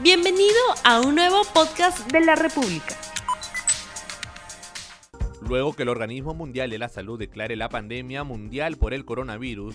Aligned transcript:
Bienvenido 0.00 0.54
a 0.84 1.00
un 1.00 1.16
nuevo 1.16 1.42
podcast 1.52 2.12
de 2.12 2.20
la 2.20 2.36
República. 2.36 2.94
Luego 5.42 5.72
que 5.72 5.82
el 5.82 5.88
Organismo 5.88 6.34
Mundial 6.34 6.70
de 6.70 6.78
la 6.78 6.88
Salud 6.88 7.18
declare 7.18 7.56
la 7.56 7.68
pandemia 7.68 8.22
mundial 8.22 8.76
por 8.76 8.94
el 8.94 9.04
coronavirus, 9.04 9.74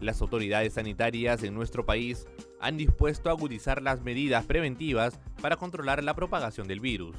las 0.00 0.22
autoridades 0.22 0.74
sanitarias 0.74 1.42
en 1.42 1.52
nuestro 1.54 1.84
país 1.84 2.28
han 2.60 2.76
dispuesto 2.76 3.28
a 3.28 3.32
agudizar 3.32 3.82
las 3.82 4.02
medidas 4.02 4.46
preventivas 4.46 5.18
para 5.42 5.56
controlar 5.56 6.04
la 6.04 6.14
propagación 6.14 6.68
del 6.68 6.78
virus. 6.78 7.16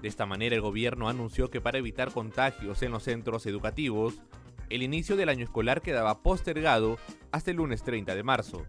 De 0.00 0.08
esta 0.08 0.24
manera 0.24 0.54
el 0.54 0.62
gobierno 0.62 1.10
anunció 1.10 1.50
que 1.50 1.60
para 1.60 1.76
evitar 1.76 2.12
contagios 2.12 2.80
en 2.82 2.92
los 2.92 3.02
centros 3.02 3.44
educativos, 3.44 4.14
el 4.70 4.82
inicio 4.82 5.16
del 5.16 5.28
año 5.28 5.44
escolar 5.44 5.82
quedaba 5.82 6.22
postergado 6.22 6.98
hasta 7.30 7.50
el 7.50 7.58
lunes 7.58 7.82
30 7.82 8.14
de 8.14 8.22
marzo. 8.22 8.64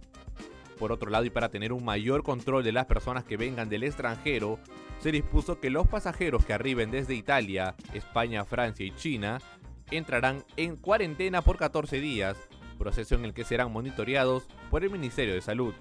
Por 0.78 0.92
otro 0.92 1.10
lado, 1.10 1.26
y 1.26 1.30
para 1.30 1.50
tener 1.50 1.74
un 1.74 1.84
mayor 1.84 2.24
control 2.24 2.64
de 2.64 2.72
las 2.72 2.86
personas 2.86 3.24
que 3.24 3.38
vengan 3.38 3.70
del 3.70 3.84
extranjero, 3.84 4.60
se 5.00 5.12
dispuso 5.12 5.60
que 5.60 5.70
los 5.70 5.88
pasajeros 5.88 6.46
que 6.46 6.54
arriben 6.54 6.92
desde 6.92 7.16
Italia, 7.16 7.76
España, 7.94 8.46
Francia 8.46 8.86
y 8.86 8.92
China 8.92 9.40
entrarán 9.90 10.44
en 10.56 10.76
cuarentena 10.76 11.42
por 11.42 11.58
14 11.58 12.00
días, 12.00 12.38
proceso 12.78 13.16
en 13.16 13.26
el 13.26 13.34
que 13.34 13.44
serán 13.44 13.72
monitoreados 13.72 14.48
por 14.70 14.84
el 14.84 14.92
Ministerio 14.92 15.34
de 15.34 15.42
Salud. 15.42 15.74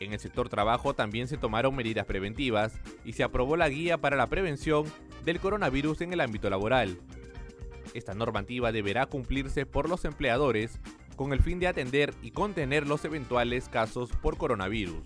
En 0.00 0.12
el 0.12 0.18
sector 0.18 0.48
trabajo 0.48 0.94
también 0.94 1.28
se 1.28 1.38
tomaron 1.38 1.74
medidas 1.74 2.04
preventivas 2.04 2.78
y 3.04 3.14
se 3.14 3.22
aprobó 3.22 3.56
la 3.56 3.68
guía 3.68 3.98
para 3.98 4.16
la 4.16 4.26
prevención 4.26 4.84
del 5.24 5.40
coronavirus 5.40 6.02
en 6.02 6.12
el 6.12 6.20
ámbito 6.20 6.50
laboral. 6.50 6.98
Esta 7.94 8.12
normativa 8.12 8.72
deberá 8.72 9.06
cumplirse 9.06 9.66
por 9.66 9.88
los 9.88 10.04
empleadores 10.04 10.80
con 11.16 11.32
el 11.32 11.40
fin 11.40 11.58
de 11.58 11.68
atender 11.68 12.14
y 12.22 12.30
contener 12.30 12.86
los 12.86 13.04
eventuales 13.04 13.68
casos 13.68 14.10
por 14.22 14.36
coronavirus. 14.36 15.02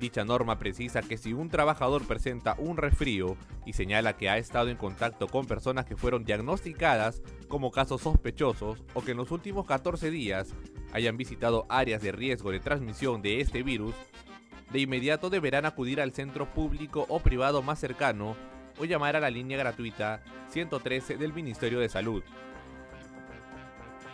Dicha 0.00 0.24
norma 0.24 0.58
precisa 0.58 1.02
que 1.02 1.18
si 1.18 1.34
un 1.34 1.50
trabajador 1.50 2.06
presenta 2.06 2.54
un 2.56 2.78
resfrío 2.78 3.36
y 3.66 3.74
señala 3.74 4.16
que 4.16 4.30
ha 4.30 4.38
estado 4.38 4.70
en 4.70 4.78
contacto 4.78 5.28
con 5.28 5.46
personas 5.46 5.84
que 5.84 5.96
fueron 5.96 6.24
diagnosticadas 6.24 7.22
como 7.48 7.70
casos 7.70 8.00
sospechosos 8.00 8.82
o 8.94 9.02
que 9.02 9.10
en 9.10 9.18
los 9.18 9.30
últimos 9.30 9.66
14 9.66 10.10
días 10.10 10.54
hayan 10.94 11.18
visitado 11.18 11.66
áreas 11.68 12.00
de 12.00 12.12
riesgo 12.12 12.50
de 12.50 12.60
transmisión 12.60 13.20
de 13.20 13.42
este 13.42 13.62
virus, 13.62 13.94
de 14.72 14.80
inmediato 14.80 15.28
deberán 15.28 15.66
acudir 15.66 16.00
al 16.00 16.14
centro 16.14 16.50
público 16.50 17.04
o 17.10 17.20
privado 17.20 17.60
más 17.60 17.78
cercano 17.78 18.36
o 18.78 18.86
llamar 18.86 19.16
a 19.16 19.20
la 19.20 19.28
línea 19.28 19.58
gratuita 19.58 20.22
113 20.48 21.18
del 21.18 21.34
Ministerio 21.34 21.78
de 21.78 21.90
Salud. 21.90 22.22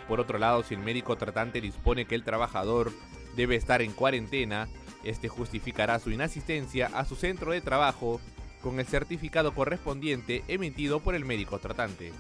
Por 0.09 0.21
otro 0.21 0.39
lado, 0.39 0.63
si 0.63 0.75
el 0.75 0.81
médico 0.81 1.17
tratante 1.17 1.61
dispone 1.61 2.07
que 2.07 2.15
el 2.15 2.25
trabajador 2.25 2.93
debe 3.35 3.57
estar 3.57 3.83
en 3.83 3.93
cuarentena, 3.93 4.69
este 5.05 5.29
justificará 5.29 5.99
su 5.99 6.11
inasistencia 6.11 6.91
a 6.95 7.05
su 7.05 7.17
centro 7.17 7.53
de 7.53 7.61
trabajo 7.61 8.21
con 8.63 8.81
el 8.81 8.87
certificado 8.87 9.55
correspondiente 9.55 10.43
emitido 10.49 11.01
por 11.01 11.15
el 11.15 11.25
médico 11.25 11.59
tratante. 11.59 12.13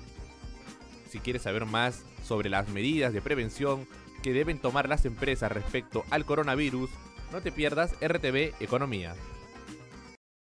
Si 1.08 1.18
quieres 1.18 1.42
saber 1.42 1.64
más 1.64 2.04
sobre 2.24 2.50
las 2.50 2.68
medidas 2.68 3.12
de 3.12 3.22
prevención 3.22 3.86
que 4.22 4.32
deben 4.32 4.58
tomar 4.58 4.88
las 4.88 5.04
empresas 5.04 5.50
respecto 5.52 6.04
al 6.10 6.24
coronavirus, 6.24 6.90
no 7.32 7.40
te 7.40 7.52
pierdas 7.52 7.94
RTV 8.00 8.54
Economía. 8.60 9.14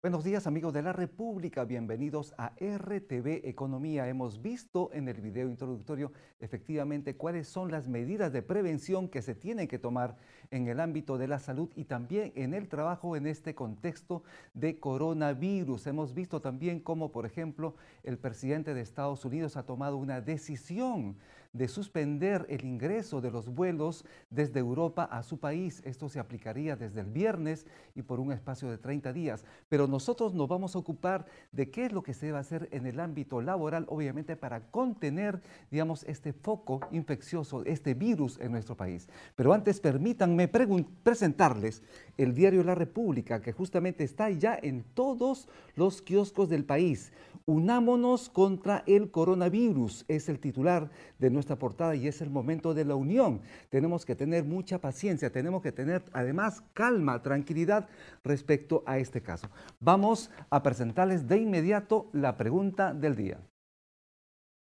Buenos 0.03 0.25
días 0.25 0.47
amigos 0.47 0.73
de 0.73 0.81
la 0.81 0.95
República, 0.95 1.67
bienvenidos 1.67 2.33
a 2.39 2.55
RTV 2.59 3.47
Economía. 3.47 4.09
Hemos 4.09 4.41
visto 4.41 4.89
en 4.95 5.09
el 5.09 5.21
video 5.21 5.51
introductorio 5.51 6.11
efectivamente 6.41 7.17
cuáles 7.17 7.49
son 7.49 7.71
las 7.71 7.87
medidas 7.87 8.33
de 8.33 8.41
prevención 8.41 9.11
que 9.11 9.21
se 9.21 9.35
tienen 9.35 9.69
que 9.69 9.79
tomar 9.79 10.17
en 10.51 10.69
el 10.69 10.81
ámbito 10.81 11.19
de 11.19 11.29
la 11.29 11.39
salud 11.39 11.69
y 11.77 11.85
también 11.85 12.33
en 12.35 12.55
el 12.55 12.67
trabajo 12.67 13.15
en 13.15 13.27
este 13.27 13.55
contexto 13.55 14.23
de 14.55 14.81
coronavirus. 14.81 15.87
Hemos 15.89 16.15
visto 16.15 16.41
también 16.41 16.81
cómo, 16.81 17.13
por 17.13 17.27
ejemplo, 17.27 17.75
el 18.03 18.17
presidente 18.17 18.73
de 18.73 18.81
Estados 18.81 19.27
Unidos 19.27 19.59
ha 19.59 19.65
tomado 19.65 19.99
una 19.99 20.23
decisión 20.23 21.19
de 21.53 21.69
suspender 21.69 22.47
el 22.49 22.65
ingreso 22.65 23.21
de 23.21 23.31
los 23.31 23.49
vuelos 23.49 24.05
desde 24.31 24.61
Europa 24.61 25.05
a 25.05 25.23
su 25.23 25.39
país. 25.39 25.83
Esto 25.85 26.09
se 26.09 26.21
aplicaría 26.21 26.77
desde 26.77 27.01
el 27.01 27.11
viernes 27.11 27.67
y 27.95 28.03
por 28.03 28.21
un 28.21 28.33
espacio 28.33 28.71
de 28.71 28.79
30 28.79 29.13
días. 29.13 29.45
Pero 29.69 29.87
nosotros 29.87 30.35
nos 30.35 30.49
vamos 30.49 30.77
a 30.77 30.79
ocupar 30.79 31.27
de 31.53 31.71
qué 31.71 31.87
es 31.87 31.93
lo 31.93 32.03
que 32.03 32.15
se 32.15 32.27
debe 32.27 32.39
hacer 32.39 32.69
en 32.71 32.87
el 32.87 33.01
ámbito 33.01 33.41
laboral, 33.41 33.85
obviamente 33.89 34.37
para 34.37 34.71
contener, 34.71 35.43
digamos, 35.71 36.05
este 36.05 36.33
foco 36.33 36.81
infeccioso, 36.93 37.65
este 37.65 37.95
virus 37.95 38.39
en 38.41 38.53
nuestro 38.53 38.77
país. 38.77 39.09
Pero 39.35 39.53
antes 39.53 39.81
permítanme 39.81 40.49
presentarles 40.49 41.83
el 42.17 42.35
diario 42.35 42.63
La 42.63 42.75
República, 42.75 43.41
que 43.41 43.53
justamente 43.53 44.05
está 44.05 44.31
ya 44.31 44.59
en 44.61 44.85
todos 44.95 45.49
los 45.75 46.03
kioscos 46.03 46.49
del 46.49 46.65
país. 46.65 47.13
Unámonos 47.47 48.29
contra 48.29 48.85
el 48.87 49.11
coronavirus 49.11 50.05
es 50.09 50.29
el 50.29 50.39
titular 50.39 50.91
de 51.19 51.31
nuestra 51.41 51.57
portada 51.57 51.95
y 51.95 52.07
es 52.07 52.21
el 52.21 52.29
momento 52.29 52.75
de 52.75 52.85
la 52.85 52.95
unión. 52.95 53.41
Tenemos 53.71 54.05
que 54.05 54.15
tener 54.15 54.45
mucha 54.45 54.79
paciencia, 54.79 55.33
tenemos 55.33 55.63
que 55.63 55.73
tener 55.73 56.05
además 56.13 56.63
calma, 56.75 57.23
tranquilidad 57.23 57.89
respecto 58.23 58.83
a 58.85 58.99
este 58.99 59.23
caso. 59.23 59.49
Vamos 59.81 60.31
a 60.51 60.63
presentarles 60.63 61.27
de 61.27 61.39
inmediato 61.39 62.11
la 62.13 62.37
pregunta 62.37 62.93
del 62.93 63.17
día. 63.17 63.39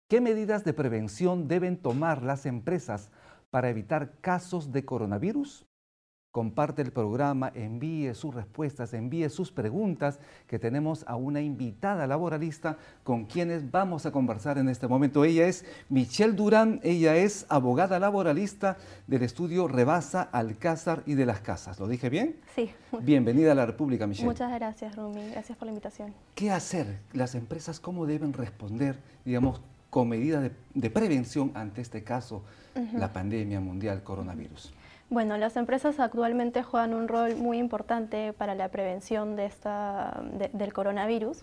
¿Qué 0.09 0.21
medidas 0.21 0.65
de 0.65 0.73
prevención 0.73 1.49
deben 1.49 1.77
tomar 1.77 2.23
las 2.23 2.47
empresas 2.47 3.11
para 3.51 3.69
evitar 3.69 4.21
casos 4.21 4.71
de 4.71 4.85
coronavirus? 4.85 5.67
Comparte 6.33 6.81
el 6.81 6.93
programa, 6.93 7.51
envíe 7.55 8.15
sus 8.15 8.35
respuestas, 8.35 8.95
envíe 8.95 9.29
sus 9.31 9.51
preguntas, 9.51 10.21
que 10.47 10.61
tenemos 10.61 11.05
a 11.09 11.17
una 11.17 11.41
invitada 11.41 12.07
laboralista 12.07 12.79
con 13.03 13.25
quienes 13.25 13.71
vamos 13.71 14.07
a 14.07 14.13
conversar 14.13 14.57
en 14.59 14.69
este 14.69 14.87
momento. 14.87 15.25
Ella 15.25 15.49
es 15.49 15.65
Michelle 15.89 16.35
Durán, 16.35 16.81
ella 16.85 17.17
es 17.17 17.47
abogada 17.49 17.99
laboralista 17.99 18.77
del 19.09 19.23
estudio 19.23 19.67
Rebasa, 19.67 20.23
Alcázar 20.23 21.03
y 21.05 21.15
de 21.15 21.27
las 21.27 21.41
Casas. 21.41 21.81
¿Lo 21.81 21.89
dije 21.89 22.09
bien? 22.11 22.37
Sí. 22.55 22.71
Bienvenida 23.03 23.53
a 23.53 23.55
la 23.57 23.67
República, 23.67 24.07
Michelle. 24.07 24.29
Muchas 24.29 24.53
gracias, 24.53 24.95
Rumi. 24.95 25.31
Gracias 25.31 25.59
por 25.59 25.67
la 25.67 25.73
invitación. 25.73 26.15
¿Qué 26.37 26.53
hacer? 26.53 27.01
Las 27.13 27.35
empresas, 27.35 27.81
¿cómo 27.81 28.07
deben 28.07 28.33
responder, 28.33 29.01
digamos, 29.25 29.61
con 29.91 30.09
medidas 30.09 30.49
de, 30.75 30.91
prevención 30.91 31.51
ante 31.55 31.81
este 31.81 32.05
caso, 32.05 32.45
la 32.95 33.13
pandemia 33.13 33.59
mundial 33.59 34.05
coronavirus? 34.05 34.73
Bueno, 35.11 35.37
las 35.37 35.57
empresas 35.57 35.99
actualmente 35.99 36.63
juegan 36.63 36.95
un 36.95 37.09
rol 37.09 37.35
muy 37.35 37.59
importante 37.59 38.33
para 38.33 38.55
la 38.55 38.69
prevención 38.69 39.35
de 39.35 39.47
esta, 39.47 40.23
del 40.53 40.73
coronavirus. 40.73 41.43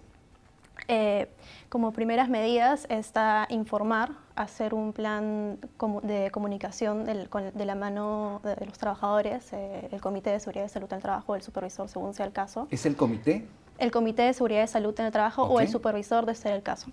Eh, 0.88 1.28
como 1.68 1.92
primeras 1.92 2.30
medidas 2.30 2.88
está 2.90 3.46
informar, 3.50 4.12
hacer 4.36 4.74
un 4.74 4.94
plan 4.94 5.60
de 6.04 6.32
comunicación 6.32 7.04
de 7.04 7.66
la 7.66 7.76
mano 7.76 8.40
de, 8.42 8.66
los 8.66 8.78
trabajadores, 8.78 9.52
eh, 9.52 9.90
el 9.92 10.00
Comité 10.00 10.30
de 10.30 10.40
Seguridad 10.40 10.64
de 10.64 10.70
Salud 10.70 10.88
en 10.92 10.96
el 10.96 11.02
Trabajo, 11.02 11.36
el 11.36 11.42
supervisor 11.42 11.90
según 11.90 12.14
sea 12.14 12.26
el 12.26 12.32
caso. 12.32 12.70
¿Es 12.72 12.86
el 12.86 12.96
comité? 12.96 13.46
El 13.80 13.92
Comité 13.92 14.22
de 14.22 14.34
Seguridad 14.34 14.62
de 14.62 14.68
Salud 14.68 14.98
en 14.98 15.08
el 15.08 15.12
Trabajo 15.12 15.44
o 15.44 15.60
el 15.60 15.68
supervisor 15.68 16.26
de 16.26 16.36
ser 16.36 16.54
el 16.54 16.64
caso. 16.64 16.90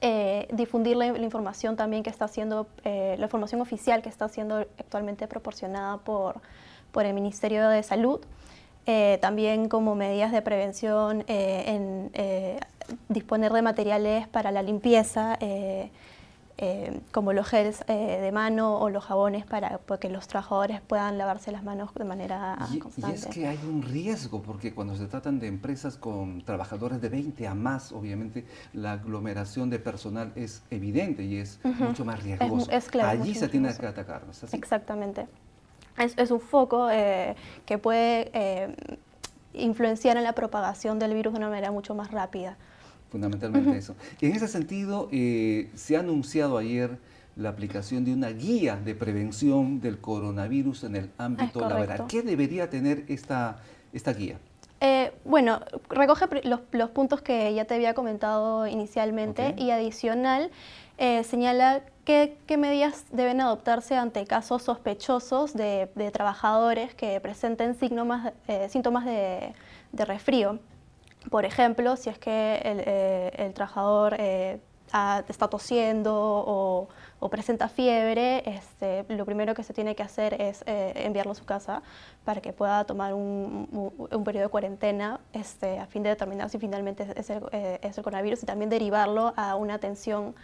Eh, 0.00 0.46
difundir 0.52 0.96
la, 0.96 1.06
información 1.06 1.74
también 1.76 2.04
que 2.04 2.10
está 2.10 2.26
haciendo, 2.26 2.68
eh, 2.84 3.16
la 3.18 3.24
información 3.24 3.60
oficial 3.60 4.00
que 4.00 4.08
está 4.08 4.28
siendo 4.28 4.58
actualmente 4.58 5.26
proporcionada 5.26 5.98
por, 5.98 6.40
por 6.92 7.04
el 7.04 7.14
Ministerio 7.14 7.68
de 7.68 7.82
Salud. 7.82 8.20
Eh, 8.86 9.18
también 9.20 9.68
como 9.68 9.94
medidas 9.94 10.32
de 10.32 10.40
prevención 10.40 11.24
en 11.26 12.10
disponer 13.08 13.52
de 13.52 13.60
materiales 13.60 14.28
para 14.28 14.50
la 14.50 14.62
limpieza, 14.62 15.38
eh, 16.60 17.02
como 17.12 17.32
los 17.32 17.46
gels 17.46 17.84
eh, 17.86 18.18
de 18.20 18.32
mano 18.32 18.78
o 18.80 18.90
los 18.90 19.04
jabones 19.04 19.46
para 19.46 19.78
que 20.00 20.10
los 20.10 20.26
trabajadores 20.26 20.80
puedan 20.80 21.16
lavarse 21.16 21.52
las 21.52 21.62
manos 21.62 21.94
de 21.94 22.02
manera 22.02 22.58
constante. 22.80 23.10
Y 23.10 23.14
es 23.14 23.26
que 23.26 23.46
hay 23.46 23.60
un 23.64 23.80
riesgo, 23.80 24.42
porque 24.42 24.74
cuando 24.74 24.96
se 24.96 25.06
tratan 25.06 25.38
de 25.38 25.46
empresas 25.46 25.96
con 25.96 26.42
trabajadores 26.42 27.00
de 27.00 27.10
20 27.10 27.46
a 27.46 27.54
más, 27.54 27.92
obviamente 27.92 28.44
la 28.72 28.94
aglomeración 28.94 29.70
de 29.70 29.78
personal 29.78 30.32
es 30.34 30.64
evidente 30.72 31.22
y 31.22 31.36
es 31.36 31.60
mucho 31.62 32.04
más 32.04 32.20
riesgoso. 32.24 32.68
Allí 33.04 33.36
se 33.36 33.48
tiene 33.48 33.72
que 33.76 33.86
atacar, 33.86 34.24
Exactamente. 34.50 35.28
Es, 35.96 36.30
un 36.32 36.40
foco 36.40 36.90
eh, 36.90 37.36
que 37.66 37.78
puede 37.78 38.74
influenciar 39.54 40.16
en 40.16 40.24
la 40.24 40.32
propagación 40.32 40.98
del 40.98 41.14
virus 41.14 41.34
de 41.34 41.38
una 41.38 41.50
manera 41.50 41.70
mucho 41.70 41.94
más 41.94 42.10
rápida 42.10 42.56
fundamentalmente 43.10 43.76
eso. 43.76 43.94
Y 44.20 44.26
en 44.26 44.36
ese 44.36 44.48
sentido, 44.48 45.08
eh, 45.12 45.70
se 45.74 45.96
ha 45.96 46.00
anunciado 46.00 46.58
ayer 46.58 46.98
la 47.36 47.50
aplicación 47.50 48.04
de 48.04 48.12
una 48.12 48.30
guía 48.30 48.76
de 48.76 48.94
prevención 48.94 49.80
del 49.80 49.98
coronavirus 49.98 50.84
en 50.84 50.96
el 50.96 51.10
ámbito 51.18 51.60
laboral. 51.60 52.06
¿Qué 52.08 52.22
debería 52.22 52.68
tener 52.68 53.04
esta, 53.08 53.58
esta 53.92 54.12
guía? 54.12 54.38
Eh, 54.80 55.12
bueno, 55.24 55.60
recoge 55.88 56.26
los, 56.44 56.90
puntos 56.90 57.20
que 57.20 57.52
ya 57.54 57.64
te 57.64 57.74
había 57.74 57.94
comentado 57.94 58.66
inicialmente 58.66 59.54
y 59.56 59.70
adicional 59.70 60.50
eh, 60.98 61.22
señala 61.22 61.82
qué, 62.04 62.36
medidas 62.56 63.04
deben 63.12 63.40
adoptarse 63.40 63.96
ante 63.96 64.24
casos 64.24 64.62
sospechosos 64.62 65.54
de, 65.54 65.88
trabajadores 66.12 66.94
que 66.94 67.20
presenten 67.20 67.76
eh, 68.48 68.68
síntomas 68.68 69.04
de, 69.04 69.54
de, 69.92 70.04
resfrío. 70.04 70.58
Por 71.30 71.44
ejemplo, 71.44 71.96
si 71.96 72.10
es 72.10 72.18
que 72.18 72.56
el, 72.64 72.82
eh, 72.86 73.52
trabajador 73.54 74.16
está 74.18 75.48
tosiendo 75.48 76.14
o, 76.14 77.28
presenta 77.28 77.68
fiebre, 77.68 78.42
este, 78.48 79.04
lo 79.08 79.26
primero 79.26 79.54
que 79.54 79.62
se 79.62 79.74
tiene 79.74 79.94
que 79.94 80.02
hacer 80.02 80.40
es 80.40 80.62
enviarlo 80.66 81.32
a 81.32 81.34
su 81.34 81.44
casa 81.44 81.82
para 82.24 82.40
que 82.40 82.52
pueda 82.52 82.84
tomar 82.84 83.12
un, 83.12 84.22
periodo 84.24 84.44
de 84.44 84.50
cuarentena 84.50 85.20
este, 85.32 85.78
a 85.78 85.86
fin 85.86 86.02
de 86.02 86.10
determinar 86.10 86.48
si 86.48 86.58
finalmente 86.58 87.06
es 87.16 87.28
el, 87.30 87.42
es 87.52 87.98
el 87.98 88.04
coronavirus 88.04 88.42
y 88.42 88.46
también 88.46 88.70
derivarlo 88.70 89.34
a 89.36 89.56
una 89.56 89.74
atención 89.74 90.34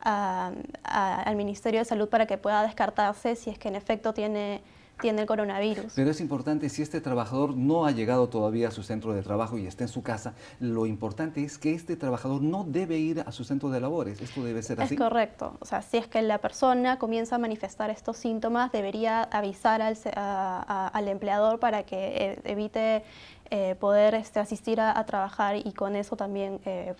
al 0.00 1.36
Ministerio 1.36 1.80
de 1.80 1.84
Salud 1.84 2.08
para 2.08 2.26
que 2.26 2.38
pueda 2.38 2.62
descartarse 2.62 3.36
si 3.36 3.50
es 3.50 3.58
que 3.58 3.68
en 3.68 3.76
efecto 3.76 4.14
tiene, 4.14 4.62
tiene 5.00 5.22
el 5.22 5.26
coronavirus. 5.26 5.92
Pero 5.94 6.10
es 6.10 6.20
importante, 6.20 6.68
si 6.68 6.82
este 6.82 7.00
trabajador 7.00 7.56
no 7.56 7.86
ha 7.86 7.90
llegado 7.90 8.28
todavía 8.28 8.68
a 8.68 8.70
su 8.70 8.82
centro 8.82 9.12
de 9.12 9.22
trabajo 9.22 9.58
y 9.58 9.66
está 9.66 9.84
en 9.84 9.88
su 9.88 10.02
casa, 10.02 10.34
lo 10.60 10.86
importante 10.86 11.42
es 11.42 11.58
que 11.58 11.74
este 11.74 11.96
trabajador 11.96 12.42
no 12.42 12.64
debe 12.64 12.98
ir 12.98 13.20
a 13.20 13.32
su 13.32 13.44
centro 13.44 13.70
de 13.70 13.80
labores. 13.80 14.20
¿Esto 14.20 14.44
debe 14.44 14.62
ser 14.62 14.80
así? 14.80 14.94
Es 14.94 15.00
correcto. 15.00 15.56
O 15.60 15.64
sea, 15.64 15.82
si 15.82 15.98
es 15.98 16.06
que 16.06 16.22
la 16.22 16.38
persona 16.38 16.98
comienza 16.98 17.36
a 17.36 17.38
manifestar 17.38 17.90
estos 17.90 18.16
síntomas, 18.16 18.72
debería 18.72 19.22
avisar 19.22 19.82
al, 19.82 19.96
al 20.14 21.08
empleador 21.08 21.58
para 21.58 21.82
que 21.84 22.32
eh, 22.32 22.40
evite 22.44 23.04
eh, 23.50 23.76
poder 23.76 24.14
este, 24.14 24.40
asistir 24.40 24.80
a, 24.80 25.02
trabajar 25.06 25.56
y 25.56 25.72
con 25.72 25.96
eso 25.96 26.16
también 26.16 26.60
eh, 26.66 26.94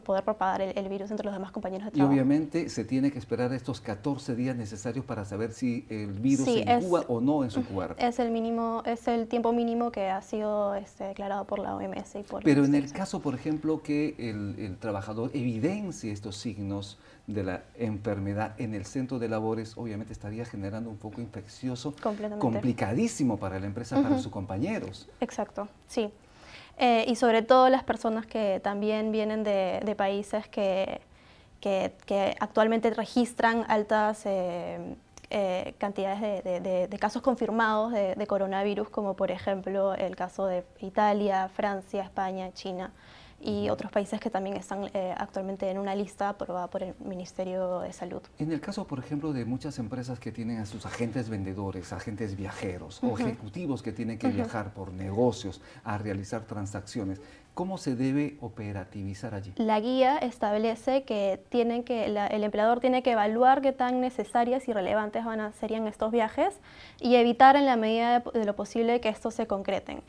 poder 0.00 0.24
propagar 0.24 0.60
el, 0.60 0.88
virus 0.88 1.10
entre 1.10 1.24
los 1.24 1.34
demás 1.34 1.52
compañeros 1.52 1.86
de 1.86 1.92
trabajo. 1.92 2.12
Y 2.12 2.16
obviamente 2.16 2.68
se 2.68 2.84
tiene 2.84 3.10
que 3.10 3.18
esperar 3.18 3.52
estos 3.52 3.80
14 3.80 4.34
días 4.34 4.56
necesarios 4.56 5.04
para 5.04 5.24
saber 5.24 5.52
si 5.52 5.86
el 5.88 6.12
virus 6.12 6.44
se 6.46 6.60
incuba 6.60 7.04
o 7.08 7.20
no 7.20 7.44
en 7.44 7.50
su 7.50 7.64
cuerpo. 7.66 7.96
Es 7.98 8.18
el 8.18 8.30
mínimo, 8.30 8.82
es 8.86 9.08
el 9.08 9.28
tiempo 9.28 9.52
mínimo 9.52 9.90
que 9.90 10.08
ha 10.08 10.22
sido 10.22 10.74
este, 10.74 11.04
declarado 11.04 11.44
por 11.46 11.58
la 11.58 11.76
OMS 11.76 12.16
y 12.16 12.22
por 12.22 12.42
Pero 12.42 12.64
en 12.64 12.74
el 12.74 12.92
caso, 12.92 13.20
por 13.20 13.34
ejemplo, 13.34 13.82
que 13.82 14.14
el, 14.18 14.76
trabajador 14.78 15.30
evidencie 15.34 16.12
estos 16.12 16.36
signos 16.36 16.98
de 17.26 17.44
la 17.44 17.62
enfermedad 17.76 18.54
en 18.58 18.74
el 18.74 18.84
centro 18.84 19.18
de 19.18 19.28
labores, 19.28 19.76
obviamente 19.76 20.12
estaría 20.12 20.44
generando 20.44 20.90
un 20.90 20.98
foco 20.98 21.20
infeccioso 21.20 21.94
complicadísimo 22.38 23.38
para 23.38 23.60
la 23.60 23.66
empresa, 23.66 24.02
para 24.02 24.18
sus 24.18 24.32
compañeros. 24.32 25.08
Exacto, 25.20 25.68
sí. 25.86 26.10
Eh, 26.78 27.04
y 27.06 27.16
sobre 27.16 27.42
todo 27.42 27.68
las 27.68 27.84
personas 27.84 28.26
que 28.26 28.60
también 28.62 29.12
vienen 29.12 29.44
de, 29.44 29.94
países 29.96 30.48
que, 30.48 31.00
que, 31.60 32.36
actualmente 32.40 32.90
registran 32.90 33.64
altas 33.68 34.22
eh, 34.26 34.96
eh, 35.30 35.74
cantidades 35.78 36.42
de, 36.44 36.88
de, 36.88 36.98
casos 36.98 37.22
confirmados 37.22 37.92
de, 37.92 38.26
coronavirus, 38.26 38.88
como 38.88 39.14
por 39.14 39.30
ejemplo 39.30 39.94
el 39.94 40.16
caso 40.16 40.46
de 40.46 40.64
Italia, 40.80 41.48
Francia, 41.54 42.02
España, 42.02 42.52
China 42.52 42.92
y 43.42 43.68
otros 43.70 43.90
países 43.90 44.20
que 44.20 44.30
también 44.30 44.56
están 44.56 44.88
eh, 44.94 45.14
actualmente 45.16 45.68
en 45.68 45.78
una 45.78 45.94
lista 45.94 46.28
aprobada 46.28 46.68
por 46.68 46.82
el 46.82 46.94
Ministerio 47.04 47.80
de 47.80 47.92
Salud. 47.92 48.22
En 48.38 48.52
el 48.52 48.60
caso, 48.60 48.86
por 48.86 49.00
ejemplo, 49.00 49.32
de 49.32 49.44
muchas 49.44 49.78
empresas 49.78 50.20
que 50.20 50.30
tienen 50.30 50.58
a 50.58 50.66
sus 50.66 50.86
agentes 50.86 51.28
vendedores, 51.28 51.92
agentes 51.92 52.36
viajeros 52.36 53.02
o 53.02 53.18
ejecutivos 53.18 53.82
que 53.82 53.92
tienen 53.92 54.18
que 54.18 54.28
viajar 54.28 54.72
por 54.72 54.92
negocios 54.92 55.60
a 55.82 55.98
realizar 55.98 56.42
transacciones, 56.42 57.20
¿cómo 57.54 57.78
se 57.78 57.96
debe 57.96 58.36
operativizar 58.40 59.34
allí? 59.34 59.52
La 59.56 59.80
guía 59.80 60.18
establece 60.18 61.02
que, 61.02 61.42
tienen 61.48 61.82
que 61.82 62.06
el 62.06 62.44
empleador 62.44 62.80
tiene 62.80 63.02
que 63.02 63.12
evaluar 63.12 63.60
qué 63.60 63.72
tan 63.72 64.00
necesarias 64.00 64.68
y 64.68 64.72
relevantes 64.72 65.24
van 65.24 65.40
a, 65.40 65.52
serían 65.52 65.86
estos 65.88 66.12
viajes 66.12 66.60
y 67.00 67.16
evitar 67.16 67.56
en 67.56 67.66
la 67.66 67.76
medida 67.76 68.20
de 68.20 68.44
lo 68.44 68.54
posible 68.54 69.00
que 69.00 69.08
estos 69.08 69.34
se 69.34 69.46
concreten 69.46 70.02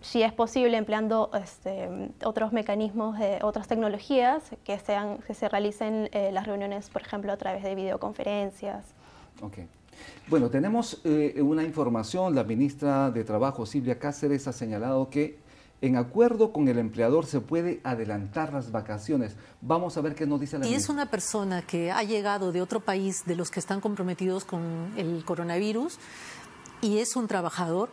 si 0.00 0.22
es 0.22 0.32
posible 0.32 0.76
empleando 0.76 1.30
este, 1.40 2.10
otros 2.24 2.52
mecanismos, 2.52 3.18
de, 3.18 3.38
otras 3.42 3.68
tecnologías 3.68 4.42
que, 4.64 4.78
sean, 4.78 5.18
que 5.18 5.34
se 5.34 5.48
realicen 5.48 6.08
eh, 6.12 6.30
las 6.32 6.46
reuniones, 6.46 6.90
por 6.90 7.02
ejemplo, 7.02 7.32
a 7.32 7.36
través 7.36 7.62
de 7.62 7.74
videoconferencias. 7.74 8.84
Ok. 9.40 9.58
Bueno, 10.28 10.50
tenemos 10.50 11.00
eh, 11.04 11.40
una 11.42 11.64
información, 11.64 12.34
la 12.34 12.44
ministra 12.44 13.10
de 13.10 13.24
Trabajo, 13.24 13.66
Silvia 13.66 13.98
Cáceres, 13.98 14.46
ha 14.46 14.52
señalado 14.52 15.08
que 15.10 15.38
en 15.80 15.96
acuerdo 15.96 16.52
con 16.52 16.68
el 16.68 16.78
empleador 16.78 17.24
se 17.24 17.40
puede 17.40 17.80
adelantar 17.84 18.52
las 18.52 18.72
vacaciones. 18.72 19.36
Vamos 19.60 19.96
a 19.96 20.00
ver 20.00 20.14
qué 20.14 20.26
nos 20.26 20.40
dice 20.40 20.58
la 20.58 20.66
Y 20.66 20.74
es 20.74 20.88
una 20.88 21.06
persona 21.06 21.62
que 21.62 21.90
ha 21.90 22.02
llegado 22.02 22.52
de 22.52 22.60
otro 22.60 22.80
país 22.80 23.24
de 23.26 23.36
los 23.36 23.50
que 23.50 23.60
están 23.60 23.80
comprometidos 23.80 24.44
con 24.44 24.92
el 24.96 25.24
coronavirus 25.24 25.98
y 26.80 26.98
es 26.98 27.16
un 27.16 27.28
trabajador 27.28 27.90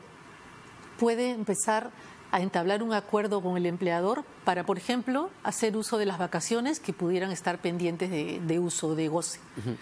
puede 0.97 1.31
empezar 1.31 1.91
a 2.35 2.41
entablar 2.41 2.83
un 2.83 2.93
acuerdo 2.93 3.41
con 3.41 3.55
el 3.55 3.65
empleador 3.65 4.25
para, 4.43 4.65
por 4.65 4.77
ejemplo, 4.77 5.29
hacer 5.43 5.77
uso 5.77 5.97
de 5.97 6.05
las 6.05 6.17
vacaciones 6.17 6.81
que 6.81 6.91
pudieran 6.91 7.31
estar 7.31 7.59
pendientes 7.59 8.11
de, 8.11 8.59
uso, 8.59 8.93
de 8.93 9.07
goce. 9.07 9.39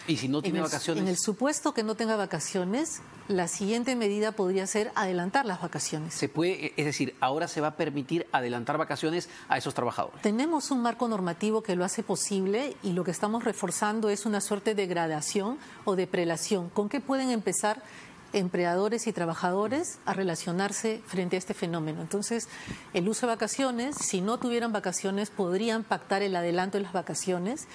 ¿Y 0.07 0.17
si 0.17 0.27
no 0.27 0.41
tiene 0.43 0.61
vacaciones? 0.61 1.01
En 1.01 1.09
el 1.09 1.17
supuesto 1.17 1.73
que 1.73 1.81
no 1.81 1.95
tenga 1.95 2.15
vacaciones, 2.15 3.01
la 3.27 3.47
siguiente 3.47 3.95
medida 3.95 4.33
podría 4.33 4.67
ser 4.67 4.91
adelantar 4.93 5.47
las 5.47 5.61
vacaciones. 5.61 6.13
Se 6.13 6.29
puede, 6.29 6.73
es 6.77 6.85
decir, 6.85 7.15
ahora 7.21 7.47
se 7.47 7.59
va 7.59 7.69
a 7.69 7.75
permitir 7.75 8.27
adelantar 8.31 8.77
vacaciones 8.77 9.29
a 9.49 9.57
esos 9.57 9.73
trabajadores. 9.73 10.21
Tenemos 10.21 10.69
un 10.69 10.83
marco 10.83 11.07
normativo 11.07 11.63
que 11.63 11.75
lo 11.75 11.83
hace 11.83 12.03
posible 12.03 12.77
y 12.83 12.93
lo 12.93 13.03
que 13.03 13.11
estamos 13.11 13.43
reforzando 13.43 14.09
es 14.09 14.27
una 14.27 14.41
suerte 14.41 14.75
de 14.75 14.85
gradación 14.85 15.57
o 15.85 15.95
de 15.95 16.05
prelación. 16.05 16.69
¿Con 16.69 16.87
qué 16.87 16.99
pueden 16.99 17.31
empezar 17.31 17.81
empleadores 18.33 19.07
y 19.07 19.13
trabajadores 19.13 19.99
a 20.05 20.13
relacionarse 20.13 21.01
frente 21.05 21.35
a 21.35 21.39
este 21.39 21.53
fenómeno. 21.53 22.01
Entonces, 22.01 22.49
el 22.93 23.07
uso 23.07 23.27
de 23.27 23.33
vacaciones, 23.33 23.95
si 23.95 24.21
no 24.21 24.37
tuvieran 24.37 24.73
vacaciones, 24.73 25.29
podrían 25.29 25.83
pactar 25.83 26.21
el 26.23 26.35
adelanto 26.35 26.77
de 26.77 26.83
las 26.83 26.93
vacaciones 26.93 27.67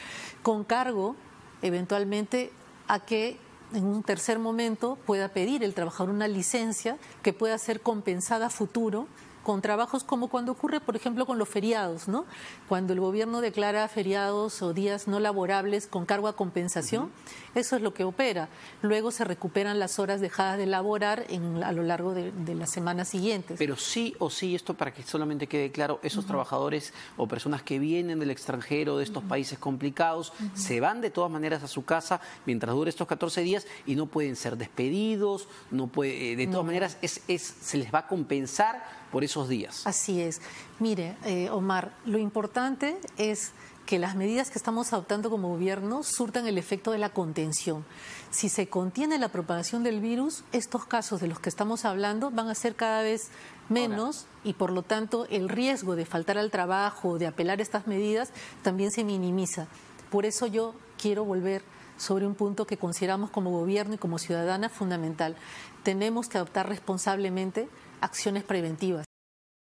con 0.43 0.65
cargo, 0.65 1.17
eventualmente, 1.63 2.53
a 2.89 3.01
que 3.01 3.39
en 3.73 3.85
un 3.85 4.03
tercer 4.03 4.39
momento 4.39 4.99
pueda 5.07 5.29
pedir 5.29 5.63
el 5.63 5.75
trabajador 5.75 6.13
una 6.13 6.29
licencia 6.29 6.99
que 7.23 7.33
pueda 7.33 7.57
ser 7.59 7.81
compensada 7.81 8.47
a 8.47 8.51
futuro 8.51 9.07
con 9.49 9.63
trabajos 9.63 10.05
como 10.05 10.29
cuando 10.29 10.53
ocurre, 10.53 10.79
por 10.79 10.95
ejemplo, 10.95 11.25
con 11.25 11.39
los 11.39 11.49
feriados, 11.49 12.07
¿no? 12.07 12.27
Cuando 12.69 12.93
el 12.93 13.01
gobierno 13.01 13.41
declara 13.41 13.89
feriados 13.89 14.61
o 14.61 14.75
días 14.75 15.09
no 15.09 15.21
laborables 15.21 15.87
con 15.87 16.05
cargo 16.05 16.29
a 16.29 16.37
compensación, 16.37 17.11
eso 17.55 17.75
es 17.75 17.81
lo 17.81 17.95
que 17.95 18.05
opera. 18.05 18.51
Luego 18.83 19.11
se 19.11 19.25
recuperan 19.25 19.79
las 19.79 19.99
horas 19.99 20.21
dejadas 20.21 20.59
de 20.59 20.67
laborar 20.67 21.25
en, 21.31 21.65
a 21.65 21.73
lo 21.73 21.83
largo 21.83 22.13
de, 22.13 22.55
las 22.55 22.71
semanas 22.71 23.09
siguientes. 23.09 23.57
Pero 23.59 23.77
sí 23.77 24.15
o 24.19 24.29
sí, 24.29 24.55
esto 24.55 24.75
para 24.75 24.93
que 24.93 25.03
solamente 25.03 25.47
quede 25.47 25.73
claro, 25.73 25.99
esos 26.03 26.27
trabajadores 26.27 26.93
o 27.17 27.27
personas 27.27 27.63
que 27.63 27.79
vienen 27.79 28.19
del 28.19 28.31
extranjero, 28.31 28.99
de 28.99 29.05
estos 29.05 29.25
países 29.25 29.59
complicados, 29.59 30.35
se 30.53 30.79
van 30.81 31.01
de 31.01 31.09
todas 31.09 31.31
maneras 31.31 31.63
a 31.63 31.69
su 31.69 31.87
casa 31.87 32.21
mientras 32.45 32.75
dure 32.75 32.91
estos 32.91 33.09
14 33.09 33.41
días 33.41 33.67
y 33.87 33.95
no 33.95 34.05
pueden 34.05 34.37
ser 34.37 34.59
despedidos, 34.59 35.49
no 35.71 35.87
puede, 35.87 36.33
eh, 36.33 36.37
de 36.37 36.49
todas 36.49 36.67
maneras 36.67 36.99
es, 37.01 37.23
es, 37.29 37.43
se 37.43 37.79
les 37.79 37.95
va 37.95 38.01
a 38.01 38.07
compensar 38.09 38.98
por 39.11 39.25
esos 39.25 39.49
días. 39.49 39.87
Así 39.87 40.21
es. 40.21 40.41
Mire, 40.79 41.17
eh, 41.25 41.51
Omar, 41.51 41.93
lo 42.05 42.19
importante 42.19 42.99
es 43.17 43.53
que 43.89 43.99
las 43.99 44.17
medidas 44.17 44.51
que 44.51 44.59
estamos 44.59 44.93
adoptando 44.93 45.31
como 45.31 45.49
gobierno 45.49 46.03
surtan 46.03 46.47
el 46.47 46.59
efecto 46.59 46.91
de 46.91 46.99
la 46.99 47.09
contención. 47.09 47.87
Si 48.31 48.51
se 48.51 48.69
contiene 48.69 49.19
la 49.19 49.31
propagación 49.31 49.83
del 49.83 50.01
virus, 50.01 50.45
estos 50.53 50.85
casos 50.85 51.23
de 51.23 51.27
los 51.27 51.41
que 51.41 51.49
estamos 51.49 51.87
hablando 51.87 52.31
van 52.31 52.49
a 52.49 52.55
ser 52.55 52.75
cada 52.75 53.01
vez 53.01 53.31
menos 53.71 54.27
y 54.45 54.53
por 54.53 54.73
lo 54.73 54.83
tanto 54.83 55.27
el 55.31 55.49
riesgo 55.49 55.97
de 55.97 56.05
faltar 56.05 56.37
al 56.37 56.51
trabajo, 56.51 57.19
de 57.19 57.29
apelar 57.29 57.61
a 57.61 57.63
estas 57.63 57.87
medidas, 57.87 58.31
también 58.63 58.91
se 58.91 59.05
minimiza. 59.05 59.69
Por 60.11 60.27
eso 60.27 60.47
yo 60.47 60.75
quiero 61.01 61.25
volver 61.25 61.63
sobre 61.97 62.27
un 62.27 62.35
punto 62.35 62.67
que 62.67 62.77
consideramos 62.77 63.31
como 63.31 63.51
gobierno 63.51 63.95
y 63.95 63.99
como 63.99 64.19
ciudadana 64.19 64.69
fundamental. 64.69 65.35
Tenemos 65.83 66.29
que 66.29 66.37
adoptar 66.37 66.69
responsablemente 66.69 67.71
acciones 68.01 68.45
preventivas. 68.45 69.05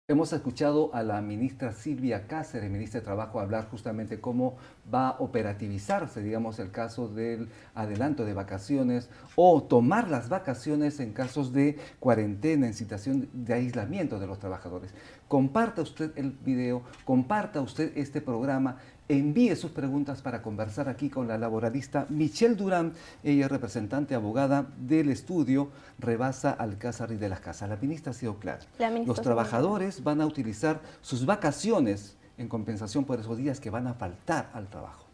Hemos 0.10 0.34
escuchado 0.34 0.94
a 0.94 1.02
la 1.02 1.22
ministra 1.22 1.72
Silvia 1.72 2.28
Cáceres, 2.28 2.70
ministra 2.70 3.00
de 3.00 3.06
Trabajo, 3.06 3.40
hablar 3.40 3.70
justamente 3.72 4.20
cómo 4.20 4.58
va 4.94 5.08
a 5.08 5.16
operativizarse, 5.20 6.22
digamos, 6.22 6.60
el 6.60 6.72
caso 6.72 7.08
del 7.08 7.48
adelanto 7.74 8.25
de 8.25 8.34
vacaciones 8.34 9.10
o 9.38 9.63
tomar 9.63 10.10
las 10.10 10.28
vacaciones 10.28 11.00
en 11.00 11.13
casos 11.13 11.54
de 11.54 11.80
cuarentena, 12.02 12.68
en 12.68 12.74
situación 12.74 13.30
de 13.32 13.54
aislamiento 13.54 14.20
de 14.20 14.28
los 14.28 14.40
trabajadores. 14.40 14.94
Comparta 15.30 15.82
usted 15.82 16.12
el 16.18 16.32
video, 16.32 16.84
comparta 17.06 17.62
usted 17.62 17.98
este 17.98 18.20
programa 18.20 18.80
envíe 19.10 19.56
sus 19.56 19.72
preguntas 19.72 20.22
para 20.22 20.42
conversar 20.42 20.90
aquí 20.90 21.10
con 21.10 21.28
la 21.28 21.38
laboralista 21.38 22.06
Michelle 22.10 22.56
Durán. 22.56 22.94
Ella 23.24 23.46
es 23.46 23.52
representante 23.52 24.16
abogada 24.16 24.68
del 24.78 25.10
estudio 25.10 25.70
Rebasa 26.00 26.52
Alcázar 26.52 27.12
y 27.12 27.18
de 27.18 27.30
las 27.30 27.40
Casas. 27.40 27.70
La 27.70 27.78
ministra 27.78 28.12
ha 28.12 28.14
sido 28.14 28.38
clara. 28.38 28.62
Los 29.06 29.22
trabajadores 29.22 30.04
van 30.04 30.22
a 30.22 30.26
utilizar 30.26 30.82
sus 31.02 31.26
vacaciones 31.26 32.18
en 32.38 32.48
compensación 32.48 33.06
por 33.06 33.20
esos 33.20 33.38
días 33.38 33.60
que 33.60 33.70
van 33.70 33.88
a 33.88 33.94
faltar 33.94 34.50
al 34.54 34.68
trabajo. 34.68 35.06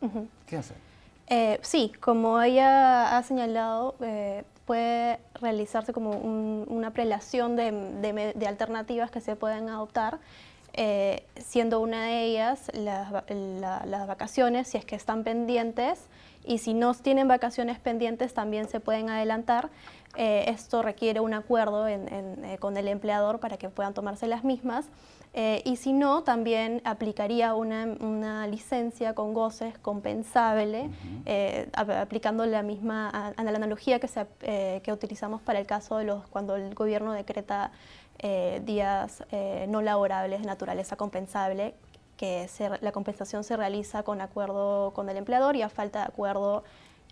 ¿Qué 0.46 0.58
hacen? 0.58 0.78
Eh, 1.28 1.60
sí, 1.62 1.92
como 2.00 2.42
ella 2.42 3.18
ha 3.18 3.24
señalado, 3.24 3.96
eh, 4.02 4.44
puede 4.66 5.20
realizarse 5.36 5.94
como 5.94 6.12
una 6.12 6.92
prelación 6.92 7.56
de, 7.56 8.46
alternativas 8.48 9.12
que 9.12 9.22
se 9.22 9.36
pueden 9.36 9.70
adoptar, 9.70 10.20
eh, 10.82 11.26
siendo 11.36 11.82
una 11.82 12.06
de 12.06 12.24
ellas 12.24 12.72
las 12.74 14.08
vacaciones, 14.08 14.70
si 14.70 14.78
es 14.78 14.86
que 14.86 14.96
están 14.96 15.26
pendientes, 15.26 16.08
y 16.46 16.60
si 16.60 16.74
no 16.74 16.94
tienen 16.94 17.28
vacaciones 17.28 17.80
pendientes 17.80 18.34
también 18.34 18.70
se 18.70 18.80
pueden 18.80 19.10
adelantar. 19.10 19.70
Eh, 20.16 20.46
esto 20.48 20.82
requiere 20.82 21.20
un 21.20 21.34
acuerdo 21.34 21.88
eh, 21.88 22.58
con 22.60 22.78
el 22.78 22.88
empleador 22.88 23.40
para 23.40 23.58
que 23.58 23.70
puedan 23.70 23.94
tomarse 23.94 24.26
las 24.26 24.44
mismas. 24.44 24.88
Eh, 25.34 25.62
y 25.64 25.76
si 25.76 25.94
no, 25.94 26.24
también 26.24 26.82
aplicaría 26.86 27.54
una, 27.54 28.48
licencia 28.48 29.14
con 29.14 29.36
goces 29.36 29.78
compensable, 29.78 30.90
aplicando 31.76 32.46
la 32.48 32.64
misma 32.64 33.10
a, 33.10 33.44
la 33.44 33.52
analogía 33.52 34.00
que, 34.00 34.08
se, 34.08 34.26
que 34.40 34.92
utilizamos 34.92 35.42
para 35.42 35.60
el 35.60 35.68
caso 35.68 35.98
de 35.98 36.06
los 36.06 36.26
cuando 36.28 36.56
el 36.56 36.74
gobierno 36.74 37.14
decreta 37.14 37.72
días 38.22 39.24
no 39.68 39.82
laborables 39.82 40.42
de 40.42 40.46
naturaleza 40.46 40.96
compensable, 40.96 41.76
que 42.18 42.50
la 42.82 42.92
compensación 42.92 43.44
se 43.46 43.56
realiza 43.56 44.04
con 44.04 44.20
acuerdo 44.20 44.92
con 44.94 45.10
el 45.10 45.16
empleador 45.16 45.56
y 45.56 45.62
a 45.62 45.70
falta 45.70 46.00
de 46.00 46.06
acuerdo 46.06 46.64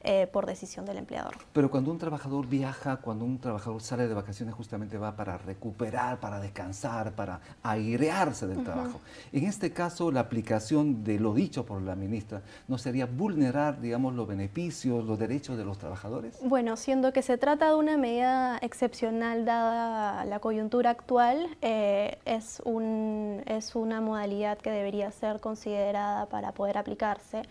eh, 0.04 0.28
por 0.32 0.46
decisión 0.46 0.86
del 0.86 0.98
empleador. 0.98 1.34
Pero 1.54 1.72
cuando 1.72 1.92
un 1.92 1.98
trabajador 1.98 2.48
viaja, 2.48 2.98
cuando 2.98 3.26
un 3.26 3.40
trabajador 3.40 3.82
sale 3.82 4.08
de 4.08 4.14
vacaciones, 4.14 4.54
justamente 4.54 4.98
va 4.98 5.16
para 5.16 5.38
recuperar, 5.38 6.20
para 6.20 6.40
descansar, 6.40 7.14
para 7.14 7.42
airearse 7.64 8.46
del 8.46 8.64
trabajo. 8.64 9.02
En 9.32 9.46
este 9.46 9.74
caso, 9.74 10.12
la 10.12 10.20
aplicación 10.20 11.04
de 11.04 11.20
lo 11.20 11.34
dicho 11.34 11.66
por 11.66 11.82
la 11.82 11.96
ministra, 11.96 12.42
¿no 12.68 12.78
sería 12.78 13.08
vulnerar, 13.08 13.82
digamos, 13.82 14.14
los 14.14 14.28
beneficios, 14.28 15.04
los 15.04 15.18
derechos 15.18 15.58
de 15.58 15.66
los 15.66 15.78
trabajadores? 15.78 16.38
Bueno, 16.44 16.78
siendo 16.78 17.12
que 17.12 17.24
se 17.24 17.38
trata 17.38 17.70
de 17.70 17.76
una 17.76 17.98
medida 17.98 18.60
excepcional 18.62 19.46
dada 19.46 20.26
la 20.26 20.40
coyuntura 20.40 20.92
actual, 20.92 21.58
eh, 21.62 22.20
es, 22.26 22.62
un, 22.66 23.42
es 23.48 23.76
una 23.76 24.00
modalidad 24.00 24.60
que 24.60 24.70
debería 24.70 25.12
ser 25.12 25.40
considerada 25.40 26.28
para 26.28 26.52
poder 26.52 26.78
aplicarse 26.78 27.42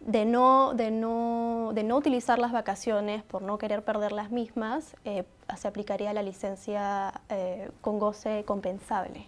de 0.00 0.24
no, 0.24 0.74
de, 0.74 0.90
no, 0.90 1.72
de 1.74 1.84
no 1.84 1.96
utilizar 1.96 2.38
las 2.38 2.52
vacaciones 2.52 3.22
por 3.22 3.42
no 3.42 3.58
querer 3.58 3.84
perder 3.84 4.12
las 4.12 4.30
mismas, 4.30 4.96
eh, 5.04 5.24
se 5.56 5.68
aplicaría 5.68 6.12
la 6.12 6.22
licencia 6.22 7.20
eh, 7.28 7.70
con 7.80 7.98
goce 7.98 8.44
compensable. 8.44 9.26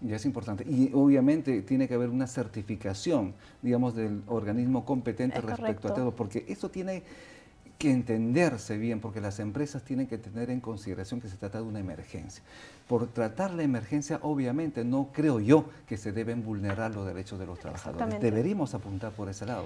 Ya 0.00 0.16
es 0.16 0.24
importante. 0.24 0.64
Y 0.66 0.90
obviamente 0.94 1.62
tiene 1.62 1.86
que 1.86 1.94
haber 1.94 2.08
una 2.08 2.26
certificación, 2.26 3.34
digamos, 3.60 3.94
del 3.94 4.22
organismo 4.28 4.84
competente 4.84 5.40
respecto 5.40 5.88
a 5.88 5.94
todo, 5.94 6.12
porque 6.12 6.44
eso 6.48 6.70
tiene 6.70 7.02
que 7.76 7.90
entenderse 7.90 8.76
bien, 8.76 9.00
porque 9.00 9.20
las 9.20 9.40
empresas 9.40 9.82
tienen 9.84 10.06
que 10.06 10.18
tener 10.18 10.50
en 10.50 10.60
consideración 10.60 11.20
que 11.20 11.28
se 11.28 11.36
trata 11.36 11.58
de 11.58 11.64
una 11.64 11.80
emergencia. 11.80 12.42
Por 12.88 13.06
tratar 13.06 13.52
la 13.52 13.62
emergencia, 13.62 14.18
obviamente, 14.22 14.84
no 14.84 15.08
creo 15.12 15.38
yo 15.38 15.66
que 15.86 15.96
se 15.96 16.12
deben 16.12 16.44
vulnerar 16.44 16.94
los 16.94 17.06
derechos 17.06 17.38
de 17.38 17.46
los 17.46 17.58
trabajadores. 17.58 18.20
Deberíamos 18.20 18.74
apuntar 18.74 19.12
por 19.12 19.28
ese 19.28 19.46
lado. 19.46 19.64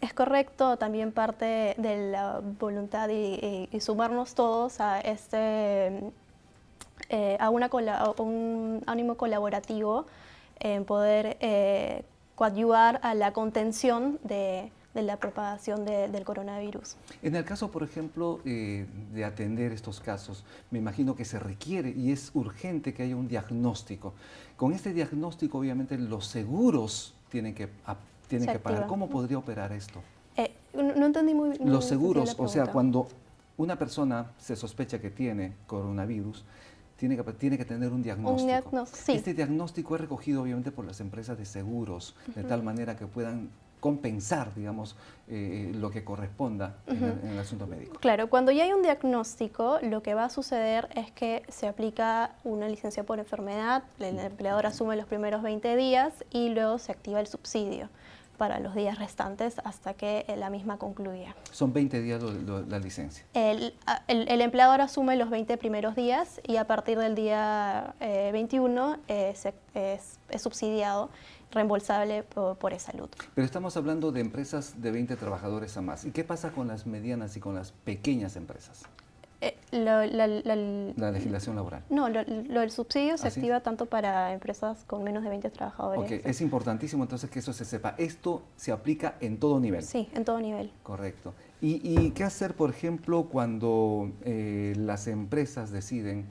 Es 0.00 0.12
correcto, 0.12 0.76
también 0.76 1.12
parte 1.12 1.74
de 1.78 2.10
la 2.10 2.40
voluntad 2.60 3.08
y, 3.08 3.68
sumarnos 3.80 4.34
todos 4.34 4.80
a 4.80 5.00
este 5.00 6.12
eh, 7.10 7.36
a, 7.40 7.48
una, 7.48 7.70
un 8.18 8.82
ánimo 8.86 9.16
colaborativo 9.16 10.06
en 10.60 10.84
poder 10.84 11.38
eh, 11.40 12.02
coadyuvar 12.34 13.00
a 13.02 13.14
la 13.14 13.32
contención 13.32 14.18
de, 14.22 14.70
la 14.94 15.16
propagación 15.16 15.84
del 15.84 16.24
coronavirus. 16.24 16.96
En 17.22 17.36
el 17.36 17.44
caso, 17.44 17.70
por 17.70 17.84
ejemplo, 17.84 18.40
eh, 18.44 18.84
de 19.14 19.24
atender 19.24 19.70
estos 19.70 20.00
casos, 20.00 20.44
me 20.72 20.80
imagino 20.80 21.14
que 21.14 21.24
se 21.24 21.38
requiere 21.38 21.90
y 21.90 22.10
es 22.10 22.32
urgente 22.34 22.92
que 22.92 23.04
haya 23.04 23.14
un 23.14 23.28
diagnóstico. 23.28 24.12
Con 24.56 24.72
este 24.72 24.92
diagnóstico, 24.92 25.58
obviamente, 25.58 25.96
los 25.96 26.26
seguros 26.26 27.14
tienen 27.30 27.54
que 27.54 27.68
tienen 28.28 28.48
que 28.48 28.58
pagar. 28.58 28.86
¿Cómo 28.86 29.08
podría 29.08 29.38
operar 29.38 29.72
esto? 29.72 30.00
Eh, 30.36 30.52
no, 30.74 31.06
entendí 31.06 31.34
muy 31.34 31.50
bien. 31.50 31.70
Los 31.70 31.86
seguros, 31.86 32.36
o 32.38 32.48
sea, 32.48 32.66
cuando 32.66 33.08
una 33.56 33.76
persona 33.76 34.30
se 34.38 34.54
sospecha 34.54 35.00
que 35.00 35.10
tiene 35.10 35.54
coronavirus, 35.66 36.44
tiene 36.96 37.16
que, 37.16 37.22
tiene 37.32 37.58
que 37.58 37.64
tener 37.64 37.92
un 37.92 38.02
diagnóstico. 38.02 38.86
Este 39.08 39.34
diagnóstico 39.34 39.94
es 39.96 40.00
recogido 40.00 40.42
obviamente 40.42 40.70
por 40.70 40.84
las 40.84 41.00
empresas 41.00 41.36
de 41.38 41.44
seguros, 41.44 42.14
de 42.34 42.44
tal 42.44 42.62
manera 42.62 42.96
que 42.96 43.06
puedan 43.06 43.50
compensar, 43.80 44.54
digamos, 44.54 44.96
eh, 45.28 45.72
lo 45.74 45.90
que 45.90 46.04
corresponda 46.04 46.78
en, 46.86 47.20
el, 47.30 47.38
asunto 47.38 47.66
médico. 47.66 47.98
Claro, 48.00 48.28
cuando 48.28 48.52
ya 48.52 48.64
hay 48.64 48.72
un 48.72 48.82
diagnóstico, 48.82 49.78
lo 49.82 50.02
que 50.02 50.14
va 50.14 50.24
a 50.24 50.30
suceder 50.30 50.88
es 50.94 51.10
que 51.12 51.42
se 51.48 51.68
aplica 51.68 52.32
una 52.44 52.68
licencia 52.68 53.04
por 53.04 53.18
enfermedad, 53.18 53.84
el 53.98 54.18
empleador 54.18 54.66
asume 54.66 54.96
los 54.96 55.06
primeros 55.06 55.42
20 55.42 55.76
días 55.76 56.24
y 56.30 56.48
luego 56.50 56.78
se 56.78 56.92
activa 56.92 57.20
el 57.20 57.26
subsidio 57.26 57.88
para 58.38 58.60
los 58.60 58.74
días 58.74 58.98
restantes 58.98 59.56
hasta 59.64 59.92
que 59.92 60.24
eh, 60.28 60.36
la 60.36 60.48
misma 60.48 60.78
concluya. 60.78 61.34
Son 61.50 61.72
20 61.72 62.00
días 62.00 62.22
la 62.22 62.78
licencia. 62.78 63.26
El, 63.34 63.74
el, 64.06 64.40
empleador 64.40 64.80
asume 64.80 65.16
los 65.16 65.28
20 65.28 65.58
primeros 65.58 65.94
días 65.94 66.40
y 66.46 66.56
a 66.56 66.66
partir 66.66 66.98
del 66.98 67.14
día 67.14 67.94
21 68.00 68.98
eh, 69.08 69.34
eh, 69.74 70.00
es, 70.30 70.40
subsidiado, 70.40 71.10
reembolsable 71.50 72.22
por, 72.22 72.56
por 72.56 72.78
salud. 72.78 73.08
Pero 73.34 73.44
estamos 73.44 73.76
hablando 73.76 74.12
de 74.12 74.20
empresas 74.20 74.80
de 74.80 74.92
20 74.92 75.16
trabajadores 75.16 75.76
a 75.76 75.82
más. 75.82 76.04
¿Y 76.04 76.12
qué 76.12 76.24
pasa 76.24 76.52
con 76.52 76.68
las 76.68 76.86
medianas 76.86 77.36
y 77.36 77.40
con 77.40 77.54
las 77.54 77.72
pequeñas 77.72 78.36
empresas? 78.36 78.84
Eh, 79.72 80.94
la, 80.96 81.10
legislación 81.10 81.56
laboral. 81.56 81.82
No, 81.90 82.08
lo, 82.08 82.24
del 82.24 82.70
subsidio 82.70 83.18
se 83.18 83.26
¿Ah, 83.26 83.30
activa 83.30 83.60
tanto 83.60 83.86
para 83.86 84.32
empresas 84.32 84.84
con 84.86 85.04
menos 85.04 85.22
de 85.22 85.28
20 85.28 85.50
trabajadores. 85.50 86.02
Ok, 86.02 86.26
es 86.26 86.40
importantísimo 86.40 87.04
entonces 87.04 87.30
que 87.30 87.38
eso 87.38 87.52
se 87.52 87.64
sepa. 87.64 87.94
Esto 87.98 88.42
se 88.56 88.72
aplica 88.72 89.16
en 89.20 89.38
todo 89.38 89.60
nivel. 89.60 89.82
Sí, 89.82 90.08
en 90.14 90.24
todo 90.24 90.40
nivel. 90.40 90.70
Correcto. 90.82 91.34
¿Y, 91.60 92.10
qué 92.10 92.24
hacer, 92.24 92.54
por 92.54 92.70
ejemplo, 92.70 93.24
cuando 93.24 94.12
eh, 94.22 94.74
las 94.76 95.08
empresas 95.08 95.72
deciden 95.72 96.26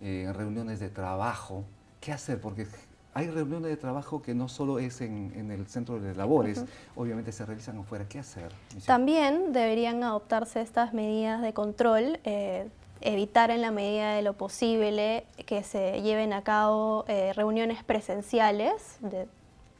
eh, 0.00 0.24
en 0.26 0.34
reuniones 0.34 0.80
de 0.80 0.88
trabajo? 0.88 1.64
¿Qué 2.00 2.12
hacer? 2.12 2.40
Porque 2.40 2.66
hay 3.12 3.28
reuniones 3.28 3.70
de 3.70 3.76
trabajo 3.76 4.22
que 4.22 4.34
no 4.34 4.48
solo 4.48 4.78
es 4.78 5.00
en, 5.00 5.50
el 5.50 5.66
centro 5.66 5.98
de 6.00 6.14
labores, 6.14 6.64
obviamente 6.94 7.32
se 7.32 7.44
realizan 7.44 7.78
afuera. 7.78 8.06
¿Qué 8.08 8.18
hacer? 8.18 8.52
También 8.86 9.52
deberían 9.52 10.02
adoptarse 10.04 10.60
estas 10.60 10.94
medidas 10.94 11.42
de 11.42 11.52
control, 11.52 12.20
eh, 12.24 12.68
evitar 13.00 13.50
en 13.50 13.62
la 13.62 13.70
medida 13.70 14.14
de 14.14 14.22
lo 14.22 14.34
posible 14.34 15.24
que 15.46 15.62
se 15.62 16.02
lleven 16.02 16.32
a 16.32 16.42
cabo 16.42 17.04
eh, 17.08 17.32
reuniones 17.34 17.82
presenciales, 17.84 18.98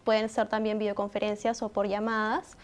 pueden 0.05 0.29
ser 0.29 0.49
también 0.49 0.79
videoconferencias 0.79 1.62
o 1.62 1.69
por 1.69 1.87
llamadas, 1.87 2.57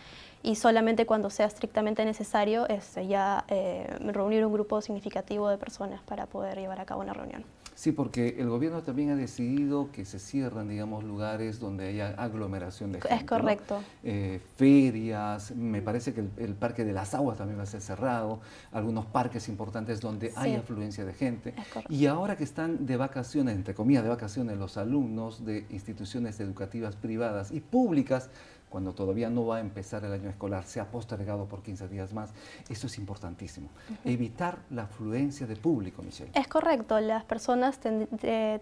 y 0.42 0.54
solamente 0.56 1.06
cuando 1.06 1.28
sea 1.30 1.46
estrictamente 1.46 2.04
necesario 2.04 2.68
es 2.68 2.94
ya 3.08 3.44
eh, 3.48 3.86
reunir 4.00 4.46
un 4.46 4.52
grupo 4.52 4.80
significativo 4.80 5.48
de 5.48 5.58
personas 5.58 6.00
para 6.02 6.26
poder 6.26 6.58
llevar 6.58 6.80
a 6.80 6.84
cabo 6.84 7.00
una 7.00 7.12
reunión. 7.12 7.44
Sí, 7.76 7.92
porque 7.92 8.36
el 8.38 8.48
gobierno 8.48 8.82
también 8.82 9.10
ha 9.10 9.16
decidido 9.16 9.92
que 9.92 10.06
se 10.06 10.18
cierran, 10.18 10.66
digamos, 10.66 11.04
lugares 11.04 11.60
donde 11.60 11.86
haya 11.88 12.14
aglomeración 12.16 12.90
de 12.90 13.02
gente. 13.02 13.14
Es 13.14 13.24
correcto. 13.24 13.82
Eh, 14.02 14.40
ferias, 14.56 15.54
me 15.54 15.82
parece 15.82 16.14
que 16.14 16.24
el, 16.38 16.54
Parque 16.54 16.86
de 16.86 16.94
las 16.94 17.12
Aguas 17.12 17.36
también 17.36 17.58
va 17.58 17.64
a 17.64 17.66
ser 17.66 17.82
cerrado, 17.82 18.40
algunos 18.72 19.04
parques 19.04 19.50
importantes 19.50 20.00
donde 20.00 20.32
hay 20.36 20.54
afluencia 20.54 21.04
de 21.04 21.12
gente. 21.12 21.52
Y 21.90 22.06
ahora 22.06 22.34
que 22.38 22.44
están 22.44 22.86
de 22.86 22.96
vacaciones, 22.96 23.54
entre 23.54 23.74
comillas 23.74 24.04
de 24.04 24.08
vacaciones, 24.08 24.56
los 24.56 24.78
alumnos 24.78 25.44
de 25.44 25.66
instituciones 25.68 26.40
educativas 26.40 26.96
privadas 26.96 27.50
y 27.52 27.60
públicas, 27.60 28.30
cuando 28.76 28.92
todavía 28.92 29.30
no 29.30 29.46
va 29.46 29.56
a 29.56 29.60
empezar 29.60 30.04
el 30.04 30.12
año 30.12 30.28
escolar, 30.28 30.64
se 30.64 30.80
ha 30.80 30.90
postergado 30.90 31.46
por 31.46 31.62
15 31.62 31.88
días 31.88 32.12
más. 32.12 32.34
Eso 32.68 32.88
es 32.88 32.98
importantísimo. 32.98 33.70
Evitar 34.04 34.58
la 34.68 34.82
afluencia 34.82 35.46
de 35.46 35.56
público, 35.56 36.02
Michelle. 36.02 36.30
Es 36.34 36.46
correcto. 36.46 37.00
Las 37.00 37.24
personas, 37.24 37.80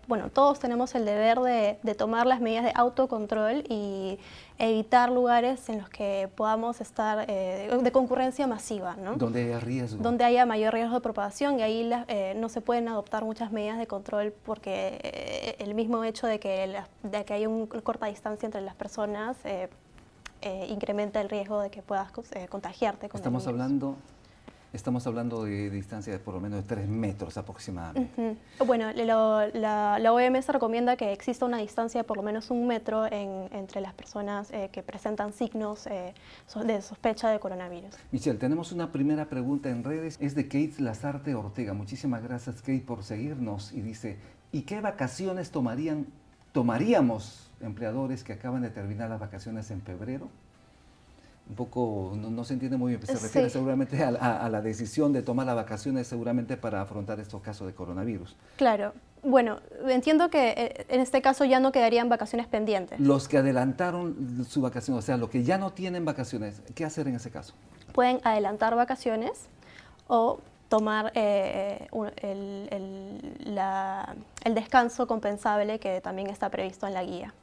bueno, 0.07 0.31
todos 0.31 0.61
tenemos 0.61 0.95
el 0.95 1.05
deber 1.05 1.41
de, 1.41 1.95
tomar 1.97 2.29
las 2.29 2.41
medidas 2.41 2.63
de 2.63 2.71
autocontrol 2.77 3.65
y 3.69 4.21
evitar 4.57 5.11
lugares 5.11 5.69
en 5.69 5.79
los 5.79 5.89
que 5.89 6.31
podamos 6.37 6.81
estar 6.81 7.25
eh, 7.29 7.77
de 7.83 7.91
concurrencia 7.91 8.47
masiva. 8.47 8.95
¿no? 8.95 9.17
Donde 9.17 9.47
haya 9.47 9.59
riesgo. 9.59 10.01
Donde 10.01 10.23
haya 10.23 10.47
mayor 10.47 10.75
riesgo 10.75 10.95
de 10.95 11.01
propagación 11.01 11.59
y 11.59 11.63
ahí 11.63 11.91
eh, 12.07 12.35
no 12.37 12.49
se 12.49 12.61
pueden 12.61 12.87
adoptar 12.87 13.25
muchas 13.25 13.51
medidas 13.51 13.79
de 13.79 13.89
control 13.89 14.33
porque 14.45 15.01
eh, 15.03 15.57
el 15.59 15.75
mismo 15.75 16.05
hecho 16.05 16.29
de 16.29 16.39
que, 16.39 16.85
de 17.03 17.25
que 17.25 17.35
hay 17.35 17.47
una 17.47 17.67
corta 17.81 18.07
distancia 18.07 18.47
entre 18.47 18.61
las 18.61 18.77
personas 18.77 19.39
eh, 20.45 20.67
incrementa 20.69 21.21
el 21.21 21.29
riesgo 21.29 21.61
de 21.61 21.71
que 21.71 21.83
puedas 21.83 22.13
eh, 22.33 22.47
contagiarte. 22.49 23.09
Con 23.09 23.19
Estamos 23.19 23.47
hablando 23.47 23.97
Estamos 24.75 25.07
hablando 25.07 25.45
de, 25.45 25.71
distancia 25.71 26.13
de 26.13 26.19
por 26.19 26.35
lo 26.35 26.41
menos 26.41 26.63
de 26.63 26.67
3 26.67 26.89
metros 26.89 27.37
aproximadamente. 27.37 28.37
Bueno, 28.67 28.91
la, 28.93 29.99
la, 30.01 30.13
OMS 30.13 30.49
recomienda 30.49 30.97
que 30.97 31.13
exista 31.13 31.47
una 31.47 31.59
distancia 31.59 32.01
de 32.01 32.05
por 32.05 32.17
lo 32.17 32.25
menos 32.25 32.51
un 32.51 32.67
metro 32.67 33.07
entre 33.07 33.81
las 33.81 33.95
personas 33.95 34.51
eh, 34.51 34.71
que 34.73 34.83
presentan 34.83 35.33
signos 35.33 35.87
eh, 35.87 36.13
de 36.65 36.83
sospecha 36.83 37.31
de 37.31 37.39
coronavirus. 37.39 37.95
Michelle, 38.11 38.37
tenemos 38.37 38.73
una 38.73 38.91
primera 38.91 39.27
pregunta 39.27 39.71
en 39.71 39.85
redes. 39.85 40.17
Es 40.21 40.35
de 40.35 40.49
Kate 40.49 40.75
Lazarte 40.79 41.37
Ortega. 41.37 41.73
Muchísimas 41.73 42.25
gracias, 42.25 42.57
Kate, 42.57 42.83
por 42.85 43.05
seguirnos. 43.05 43.73
Y 43.73 43.81
dice, 43.81 44.19
¿y 44.51 44.63
qué 44.63 44.81
vacaciones 44.81 45.53
tomarían, 45.53 46.09
tomaríamos 46.51 47.49
empleadores 47.65 48.25
que 48.25 48.33
acaban 48.33 48.63
de 48.63 48.71
terminar 48.71 49.11
las 49.11 49.21
vacaciones 49.21 49.71
en 49.71 49.83
febrero? 49.83 50.29
un 51.49 51.57
poco, 51.57 52.13
no, 52.17 52.45
se 52.45 52.55
entiende 52.55 52.77
muy 52.77 52.97
bien, 52.97 53.07
se 53.07 53.19
refiere 53.19 53.51
seguramente 53.51 54.03
a, 54.03 54.49
la 54.49 54.63
decisión 54.63 55.13
de 55.13 55.23
tomar 55.23 55.45
las 55.47 55.55
vacaciones 55.55 56.07
seguramente 56.07 56.57
para 56.57 56.81
afrontar 56.81 57.21
estos 57.21 57.43
casos 57.43 57.67
de 57.67 57.75
coronavirus. 57.75 58.35
Claro, 58.57 58.95
bueno, 59.23 59.61
entiendo 59.87 60.31
que 60.31 60.51
eh, 60.57 60.87
en 60.89 61.01
este 61.01 61.21
caso 61.21 61.45
ya 61.45 61.61
no 61.61 61.71
quedarían 61.71 62.09
vacaciones 62.09 62.47
pendientes. 62.47 62.99
Los 62.99 63.29
que 63.29 63.39
adelantaron 63.39 64.45
su 64.49 64.63
vacación, 64.63 64.97
o 64.97 65.03
sea, 65.03 65.19
los 65.19 65.29
que 65.29 65.45
ya 65.45 65.59
no 65.59 65.73
tienen 65.73 66.05
vacaciones, 66.05 66.63
¿qué 66.75 66.85
hacer 66.85 67.09
en 67.09 67.17
ese 67.17 67.31
caso? 67.31 67.55
Pueden 67.93 68.21
adelantar 68.25 68.75
vacaciones 68.75 69.49
o 70.09 70.41
tomar 70.71 71.13
eh, 71.15 71.89
el, 72.23 72.69
el 74.45 74.55
descanso 74.55 75.07
compensable 75.07 75.79
que 75.79 76.01
también 76.01 76.31
está 76.31 76.49
previsto 76.49 76.87
en 76.87 76.95
la 76.95 77.05
guía. 77.05 77.35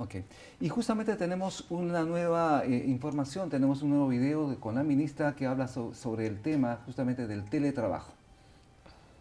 Ok. 0.00 0.14
Y 0.60 0.68
justamente 0.70 1.14
tenemos 1.16 1.66
una 1.68 2.04
nueva 2.04 2.64
eh, 2.64 2.84
información, 2.86 3.50
tenemos 3.50 3.82
un 3.82 3.90
nuevo 3.90 4.08
video 4.08 4.58
con 4.58 4.74
la 4.74 4.82
ministra 4.82 5.36
que 5.36 5.46
habla 5.46 5.68
sobre 5.68 6.26
el 6.26 6.40
tema 6.40 6.78
justamente 6.86 7.26
del 7.26 7.44
teletrabajo. 7.44 8.14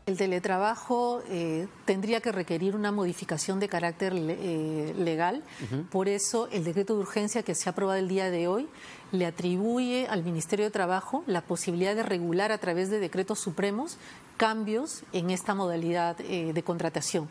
El 0.05 0.17
teletrabajo 0.17 1.21
eh, 1.29 1.67
tendría 1.85 2.21
que 2.21 2.31
requerir 2.31 2.77
una 2.77 2.93
modificación 2.93 3.59
de 3.59 3.67
carácter 3.67 4.13
eh, 4.15 4.93
legal, 4.97 5.43
por 5.91 6.07
eso 6.07 6.47
el 6.51 6.63
decreto 6.63 6.95
de 6.95 7.01
urgencia 7.01 7.43
que 7.43 7.53
se 7.53 7.69
ha 7.69 7.73
aprobado 7.73 7.99
el 7.99 8.07
día 8.07 8.31
de 8.31 8.47
hoy 8.47 8.67
le 9.11 9.25
atribuye 9.25 10.07
al 10.07 10.23
Ministerio 10.23 10.65
de 10.65 10.71
Trabajo 10.71 11.23
la 11.27 11.41
posibilidad 11.41 11.93
de 11.93 12.03
regular 12.03 12.51
a 12.51 12.57
través 12.57 12.89
de 12.89 12.99
decretos 12.99 13.39
supremos 13.39 13.97
cambios 14.39 15.03
en 15.11 15.31
esta 15.31 15.53
modalidad 15.53 16.15
eh, 16.21 16.53
de 16.53 16.63
contratación. 16.63 17.27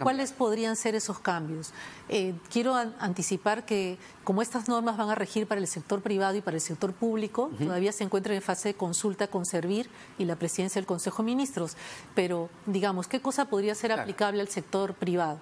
¿Cuáles 0.00 0.30
podrían 0.30 0.76
ser 0.76 0.94
esos 0.94 1.18
cambios? 1.18 1.72
Eh, 2.08 2.32
quiero 2.48 2.76
anticipar 2.76 3.66
que 3.66 3.98
como 4.22 4.40
estas 4.40 4.68
normas 4.68 4.96
van 4.96 5.10
a 5.10 5.16
regir 5.16 5.48
para 5.48 5.60
el 5.60 5.66
sector 5.66 6.00
privado 6.00 6.36
y 6.36 6.42
para 6.42 6.56
el 6.56 6.60
sector 6.60 6.92
público, 6.92 7.50
todavía 7.58 7.90
se 7.90 8.04
encuentran 8.04 8.36
en 8.36 8.42
fase 8.42 8.68
de 8.68 8.74
consulta 8.74 9.26
con 9.26 9.44
Servir 9.44 9.90
y 10.16 10.26
la 10.26 10.36
presidencia 10.36 10.80
del 10.80 10.86
Consejo 10.86 11.24
de 11.24 11.26
Ministros. 11.26 11.76
Pero, 12.14 12.48
digamos, 12.66 13.08
¿qué 13.08 13.20
cosa 13.20 13.46
podría 13.46 13.74
ser 13.74 13.90
aplicable 13.90 14.40
al 14.40 14.48
sector 14.48 14.94
privado? 14.94 15.40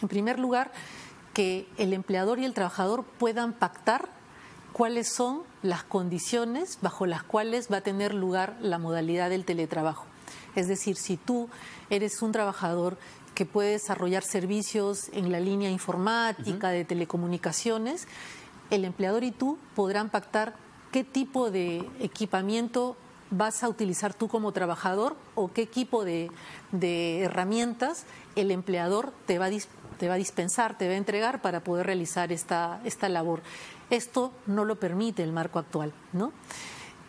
En 0.00 0.08
primer 0.08 0.38
lugar, 0.38 0.72
que 1.34 1.68
el 1.76 1.92
empleador 1.92 2.38
y 2.38 2.46
el 2.46 2.54
trabajador 2.54 3.04
puedan 3.04 3.52
pactar 3.52 4.08
cuáles 4.72 5.12
son 5.12 5.42
las 5.62 5.84
condiciones 5.84 6.78
bajo 6.80 7.04
las 7.04 7.22
cuales 7.22 7.68
va 7.70 7.78
a 7.78 7.80
tener 7.82 8.14
lugar 8.14 8.56
la 8.62 8.78
modalidad 8.78 9.28
del 9.28 9.44
teletrabajo. 9.44 10.06
Es 10.56 10.68
decir, 10.68 10.96
si 10.96 11.16
tú 11.16 11.48
eres 11.90 12.22
un 12.22 12.32
trabajador 12.32 12.96
que 13.34 13.46
puede 13.46 13.72
desarrollar 13.72 14.22
servicios 14.22 15.08
en 15.12 15.32
la 15.32 15.40
línea 15.40 15.70
informática, 15.70 16.70
de 16.70 16.84
telecomunicaciones, 16.84 18.06
el 18.70 18.84
empleador 18.84 19.24
y 19.24 19.32
tú 19.32 19.58
podrán 19.74 20.08
pactar 20.08 20.54
qué 20.92 21.04
tipo 21.04 21.50
de 21.50 21.88
equipamiento 22.00 22.96
vas 23.30 23.64
a 23.64 23.68
utilizar 23.68 24.14
tú 24.14 24.28
como 24.28 24.52
trabajador 24.52 25.16
o 25.34 25.52
qué 25.52 25.62
equipo 25.62 26.04
de, 26.04 26.30
herramientas 27.22 28.04
el 28.36 28.50
empleador 28.50 29.12
te 29.26 29.38
va, 29.38 29.46
a 29.46 29.50
te 29.98 30.08
va 30.08 30.14
a 30.14 30.18
dispensar, 30.18 30.78
te 30.78 30.86
va 30.86 30.94
a 30.94 30.96
entregar 30.96 31.42
para 31.42 31.60
poder 31.60 31.86
realizar 31.86 32.32
esta, 32.32 32.80
esta 32.84 33.08
labor. 33.08 33.42
Esto 33.90 34.32
no 34.46 34.64
lo 34.64 34.76
permite 34.76 35.22
el 35.22 35.32
marco 35.32 35.58
actual, 35.58 35.92
¿no? 36.12 36.32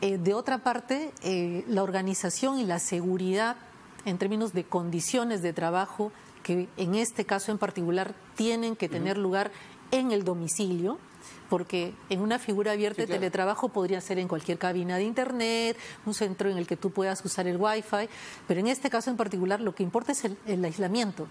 Eh, 0.02 0.18
de 0.18 0.34
otra 0.34 0.60
parte, 0.60 1.12
eh, 1.24 1.64
la 1.68 1.84
organización 1.84 2.60
y 2.60 2.66
la 2.66 2.80
seguridad 2.80 3.56
en 4.06 4.18
términos 4.18 4.54
de 4.54 4.64
condiciones 4.64 5.42
de 5.42 5.54
trabajo, 5.54 6.12
que 6.44 6.68
en 6.78 6.96
este 6.96 7.26
caso 7.26 7.52
en 7.52 7.58
particular 7.58 8.14
tienen 8.36 8.76
que 8.76 8.88
tener 8.88 9.18
lugar 9.18 9.52
en 9.92 10.12
el 10.12 10.24
domicilio, 10.24 11.00
porque 11.50 11.94
en 12.10 12.22
una 12.22 12.40
figura 12.40 12.74
abierta 12.74 13.02
de 13.02 13.08
teletrabajo 13.08 13.70
podría 13.70 14.02
ser 14.02 14.20
en 14.20 14.28
cualquier 14.28 14.58
cabina 14.58 14.98
de 14.98 15.04
internet, 15.04 15.78
un 16.06 16.14
centro 16.14 16.50
en 16.50 16.58
el 16.58 16.68
que 16.68 16.76
tú 16.76 16.92
puedas 16.92 17.24
usar 17.24 17.48
el 17.48 17.58
wifi, 17.58 18.10
pero 18.48 18.60
en 18.60 18.68
este 18.68 18.90
caso 18.90 19.10
en 19.10 19.18
particular 19.18 19.62
lo 19.62 19.74
que 19.74 19.84
importa 19.84 20.12
es 20.12 20.24
el, 20.26 20.66
aislamiento. 20.66 21.28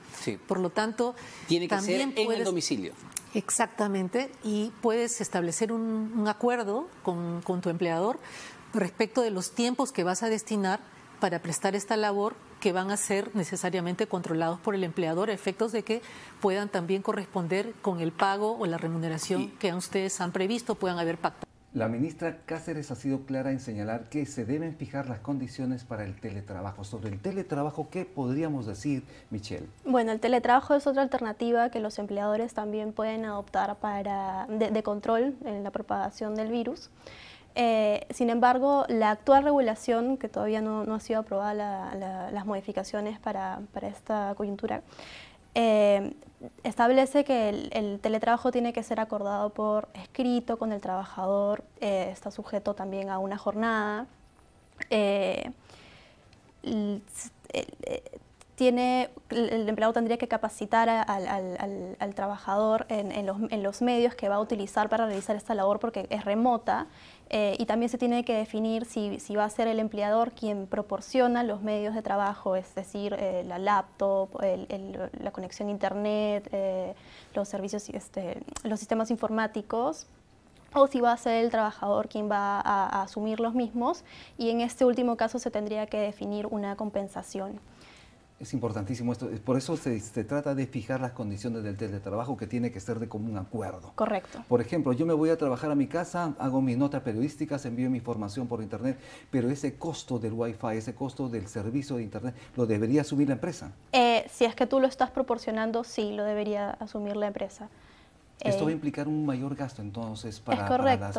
Por 0.46 0.58
lo 0.58 0.70
tanto, 0.70 1.14
tiene 1.46 1.68
que 1.68 1.80
ser 1.80 2.00
en 2.00 2.32
el 2.32 2.44
domicilio. 2.44 2.92
Exactamente, 3.34 4.30
y 4.44 4.72
puedes 4.80 5.20
establecer 5.20 5.72
un, 5.72 6.24
acuerdo 6.28 6.88
con, 7.02 7.42
con 7.42 7.60
tu 7.60 7.68
empleador 7.68 8.18
respecto 8.72 9.22
de 9.22 9.30
los 9.30 9.52
tiempos 9.52 9.92
que 9.92 10.04
vas 10.04 10.22
a 10.22 10.28
destinar 10.28 10.80
para 11.20 11.40
prestar 11.40 11.74
esta 11.74 11.96
labor 11.96 12.34
que 12.60 12.72
van 12.72 12.90
a 12.90 12.96
ser 12.96 13.34
necesariamente 13.34 14.06
controlados 14.06 14.58
por 14.60 14.74
el 14.74 14.84
empleador, 14.84 15.30
a 15.30 15.32
efectos 15.32 15.72
de 15.72 15.82
que 15.82 16.00
puedan 16.40 16.68
también 16.68 17.02
corresponder 17.02 17.74
con 17.82 18.00
el 18.00 18.12
pago 18.12 18.56
o 18.58 18.66
la 18.66 18.78
remuneración 18.78 19.50
que 19.58 19.74
ustedes 19.74 20.20
han 20.20 20.32
previsto, 20.32 20.74
puedan 20.74 20.98
haber 20.98 21.18
pactado. 21.18 21.53
La 21.74 21.88
ministra 21.88 22.38
Cáceres 22.46 22.92
ha 22.92 22.94
sido 22.94 23.26
clara 23.26 23.50
en 23.50 23.58
señalar 23.58 24.04
que 24.08 24.26
se 24.26 24.44
deben 24.44 24.76
fijar 24.76 25.08
las 25.08 25.18
condiciones 25.18 25.82
para 25.82 26.04
el 26.04 26.14
teletrabajo. 26.20 26.84
Sobre 26.84 27.08
el 27.08 27.20
teletrabajo, 27.20 27.88
¿qué 27.90 28.04
podríamos 28.04 28.66
decir, 28.66 29.02
Michelle? 29.30 29.66
Bueno, 29.84 30.12
el 30.12 30.20
teletrabajo 30.20 30.76
es 30.76 30.86
otra 30.86 31.02
alternativa 31.02 31.70
que 31.70 31.80
los 31.80 31.98
empleadores 31.98 32.54
también 32.54 32.92
pueden 32.92 33.24
adoptar 33.24 33.74
para, 33.80 34.46
de 34.46 34.82
control 34.84 35.34
en 35.44 35.64
la 35.64 35.72
propagación 35.72 36.36
del 36.36 36.52
virus. 36.52 36.90
Eh, 37.56 38.06
sin 38.10 38.30
embargo, 38.30 38.84
la 38.88 39.10
actual 39.10 39.44
regulación, 39.44 40.16
que 40.16 40.28
todavía 40.28 40.60
no, 40.60 40.82
ha 40.92 41.00
sido 41.00 41.20
aprobada 41.20 42.30
las 42.30 42.46
modificaciones 42.46 43.18
para, 43.18 43.60
esta 43.82 44.34
coyuntura, 44.36 44.82
eh, 45.54 46.12
establece 46.62 47.24
que 47.24 47.48
el, 47.48 48.00
teletrabajo 48.00 48.50
tiene 48.50 48.72
que 48.72 48.82
ser 48.82 49.00
acordado 49.00 49.50
por 49.50 49.88
escrito 49.94 50.58
con 50.58 50.72
el 50.72 50.80
trabajador, 50.80 51.64
eh, 51.80 52.08
está 52.12 52.30
sujeto 52.30 52.74
también 52.74 53.10
a 53.10 53.18
una 53.18 53.38
jornada. 53.38 54.06
Tiene, 58.56 59.10
el 59.30 59.68
empleado 59.68 59.92
tendría 59.92 60.16
que 60.16 60.28
capacitar 60.28 60.88
al, 60.88 62.14
trabajador 62.14 62.86
en, 62.88 63.26
los, 63.62 63.82
medios 63.82 64.14
que 64.14 64.28
va 64.28 64.36
a 64.36 64.40
utilizar 64.40 64.88
para 64.88 65.06
realizar 65.06 65.34
esta 65.34 65.54
labor 65.54 65.80
porque 65.80 66.06
es 66.10 66.24
remota 66.24 66.86
eh, 67.30 67.56
y 67.58 67.66
también 67.66 67.88
se 67.88 67.98
tiene 67.98 68.24
que 68.24 68.34
definir 68.34 68.84
si, 68.84 69.34
va 69.34 69.44
a 69.44 69.50
ser 69.50 69.66
el 69.66 69.80
empleador 69.80 70.32
quien 70.32 70.66
proporciona 70.66 71.42
los 71.42 71.62
medios 71.62 71.94
de 71.94 72.02
trabajo, 72.02 72.54
es 72.54 72.72
decir, 72.76 73.16
eh, 73.18 73.42
la 73.44 73.58
laptop, 73.58 74.30
la 74.40 75.30
conexión 75.32 75.68
a 75.68 75.70
internet, 75.72 76.48
eh, 76.52 76.94
los 77.34 77.48
servicios, 77.48 77.88
este, 77.88 78.40
los 78.62 78.78
sistemas 78.78 79.10
informáticos, 79.10 80.06
o 80.74 80.86
si 80.86 81.00
va 81.00 81.12
a 81.12 81.16
ser 81.16 81.44
el 81.44 81.50
trabajador 81.50 82.08
quien 82.08 82.30
va 82.30 82.60
a 82.60 83.02
asumir 83.02 83.40
los 83.40 83.54
mismos. 83.54 84.04
Y 84.36 84.50
en 84.50 84.60
este 84.60 84.84
último 84.84 85.16
caso 85.16 85.38
se 85.38 85.50
tendría 85.50 85.86
que 85.86 85.98
definir 85.98 86.46
una 86.46 86.76
compensación. 86.76 87.60
Es 88.40 88.52
importantísimo 88.52 89.12
esto. 89.12 89.30
Por 89.44 89.56
eso 89.56 89.76
se, 89.76 90.00
trata 90.24 90.54
de 90.54 90.66
fijar 90.66 91.00
las 91.00 91.12
condiciones 91.12 91.62
del 91.62 91.76
teletrabajo 91.76 92.36
que 92.36 92.46
tiene 92.46 92.72
que 92.72 92.80
ser 92.80 92.98
de 92.98 93.08
común 93.08 93.38
acuerdo. 93.38 93.92
Correcto. 93.94 94.44
Por 94.48 94.60
ejemplo, 94.60 94.92
yo 94.92 95.06
me 95.06 95.14
voy 95.14 95.30
a 95.30 95.38
trabajar 95.38 95.70
a 95.70 95.74
mi 95.74 95.86
casa, 95.86 96.34
hago 96.38 96.60
mis 96.60 96.76
notas 96.76 97.02
periodísticas, 97.02 97.64
envío 97.64 97.88
mi 97.90 97.98
información 97.98 98.48
por 98.48 98.60
internet, 98.60 98.98
pero 99.30 99.48
ese 99.50 99.76
costo 99.76 100.18
del 100.18 100.32
wifi, 100.32 100.76
ese 100.76 100.94
costo 100.94 101.28
del 101.28 101.46
servicio 101.46 101.96
de 101.96 102.02
internet, 102.02 102.34
¿lo 102.56 102.66
debería 102.66 103.02
asumir 103.02 103.28
la 103.28 103.34
empresa? 103.34 103.72
Eh, 103.92 104.26
si 104.30 104.44
es 104.44 104.54
que 104.54 104.66
tú 104.66 104.80
lo 104.80 104.88
estás 104.88 105.10
proporcionando, 105.10 105.84
sí, 105.84 106.12
lo 106.12 106.24
debería 106.24 106.70
asumir 106.70 107.16
la 107.16 107.28
empresa. 107.28 107.68
Esto 108.40 108.64
va 108.64 108.68
a 108.68 108.72
eh, 108.72 108.74
implicar 108.74 109.08
un 109.08 109.24
mayor 109.24 109.54
gasto 109.54 109.80
entonces 109.80 110.40
para, 110.40 110.68
para, 110.68 110.96
las, 110.96 111.18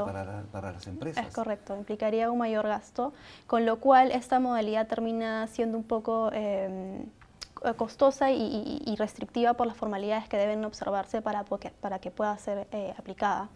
para, 0.51 0.71
las, 0.71 0.87
empresas. 0.87 1.25
Es 1.25 1.33
correcto, 1.33 1.75
implicaría 1.75 2.29
un 2.29 2.37
mayor 2.37 2.67
gasto, 2.67 3.13
con 3.47 3.65
lo 3.65 3.79
cual 3.79 4.11
esta 4.11 4.39
modalidad 4.39 4.87
termina 4.87 5.47
siendo 5.47 5.77
un 5.77 5.83
poco 5.83 6.31
em, 6.33 7.05
costosa 7.77 8.31
y, 8.31 8.95
restrictiva 8.97 9.55
por 9.55 9.65
las 9.65 9.75
formalidades 9.75 10.29
que 10.29 10.37
deben 10.37 10.63
observarse 10.65 11.21
para, 11.21 11.43
para 11.81 11.99
que 11.99 12.11
pueda 12.11 12.37
ser 12.37 12.67
eh, 12.71 12.93
aplicada. 12.97 13.49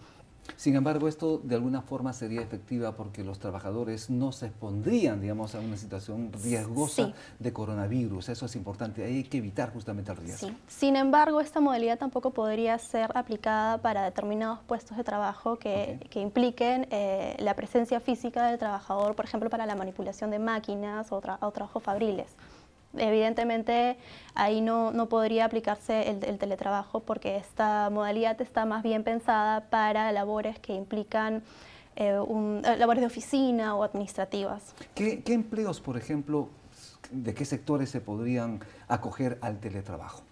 Sin 0.55 0.75
embargo, 0.75 1.07
esto 1.07 1.39
de 1.43 1.55
alguna 1.55 1.81
forma 1.81 2.13
sería 2.13 2.41
efectiva 2.41 2.95
porque 2.95 3.23
los 3.23 3.39
trabajadores 3.39 4.09
no 4.09 4.31
se 4.31 4.47
expondrían, 4.47 5.21
digamos, 5.21 5.55
a 5.55 5.59
una 5.59 5.77
situación 5.77 6.31
riesgosa 6.43 7.13
de 7.39 7.53
coronavirus. 7.53 8.29
Eso 8.29 8.45
es 8.45 8.55
importante. 8.55 9.03
Hay 9.03 9.23
que 9.23 9.38
evitar 9.38 9.71
justamente 9.73 10.12
el 10.12 10.17
riesgo. 10.17 10.47
Sí. 10.47 10.57
Sin 10.67 10.95
embargo, 10.95 11.41
esta 11.41 11.59
modalidad 11.59 11.97
tampoco 11.97 12.31
podría 12.31 12.77
ser 12.77 13.12
aplicada 13.15 13.77
para 13.79 14.03
determinados 14.03 14.59
puestos 14.67 14.97
de 14.97 15.03
trabajo 15.03 15.57
que, 15.57 15.99
impliquen 16.15 16.88
eh, 16.91 17.35
la 17.39 17.55
presencia 17.55 17.99
física 17.99 18.47
del 18.47 18.59
trabajador, 18.59 19.15
por 19.15 19.25
ejemplo, 19.25 19.49
para 19.49 19.65
la 19.65 19.75
manipulación 19.75 20.31
de 20.31 20.39
máquinas 20.39 21.12
o, 21.12 21.17
o 21.17 21.51
trabajos 21.51 21.81
fabriles. 21.81 22.35
Evidentemente 22.97 23.97
ahí 24.34 24.62
no, 24.62 24.91
no 24.91 25.10
podría 25.10 25.45
aplicarse 25.45 26.10
el, 26.10 26.38
teletrabajo 26.39 27.02
porque 27.02 27.38
esta 27.38 27.89
modalidad 27.89 28.41
está 28.41 28.65
más 28.65 28.82
bien 28.82 29.04
pensada 29.04 29.69
para 29.69 30.12
labores 30.12 30.58
que 30.60 30.73
implican 30.73 31.43
eh, 31.95 32.17
eh, 32.17 32.78
labores 32.78 33.02
de 33.02 33.08
oficina 33.08 33.75
o 33.75 33.84
administrativas. 33.84 34.73
¿Qué, 34.95 35.21
empleos, 35.28 35.80
por 35.82 35.97
ejemplo, 35.97 36.49
de 37.12 37.34
qué 37.34 37.45
sectores 37.45 37.89
se 37.91 38.02
podrían 38.02 38.60
acoger 38.88 39.38
al 39.41 39.60
teletrabajo? 39.60 40.23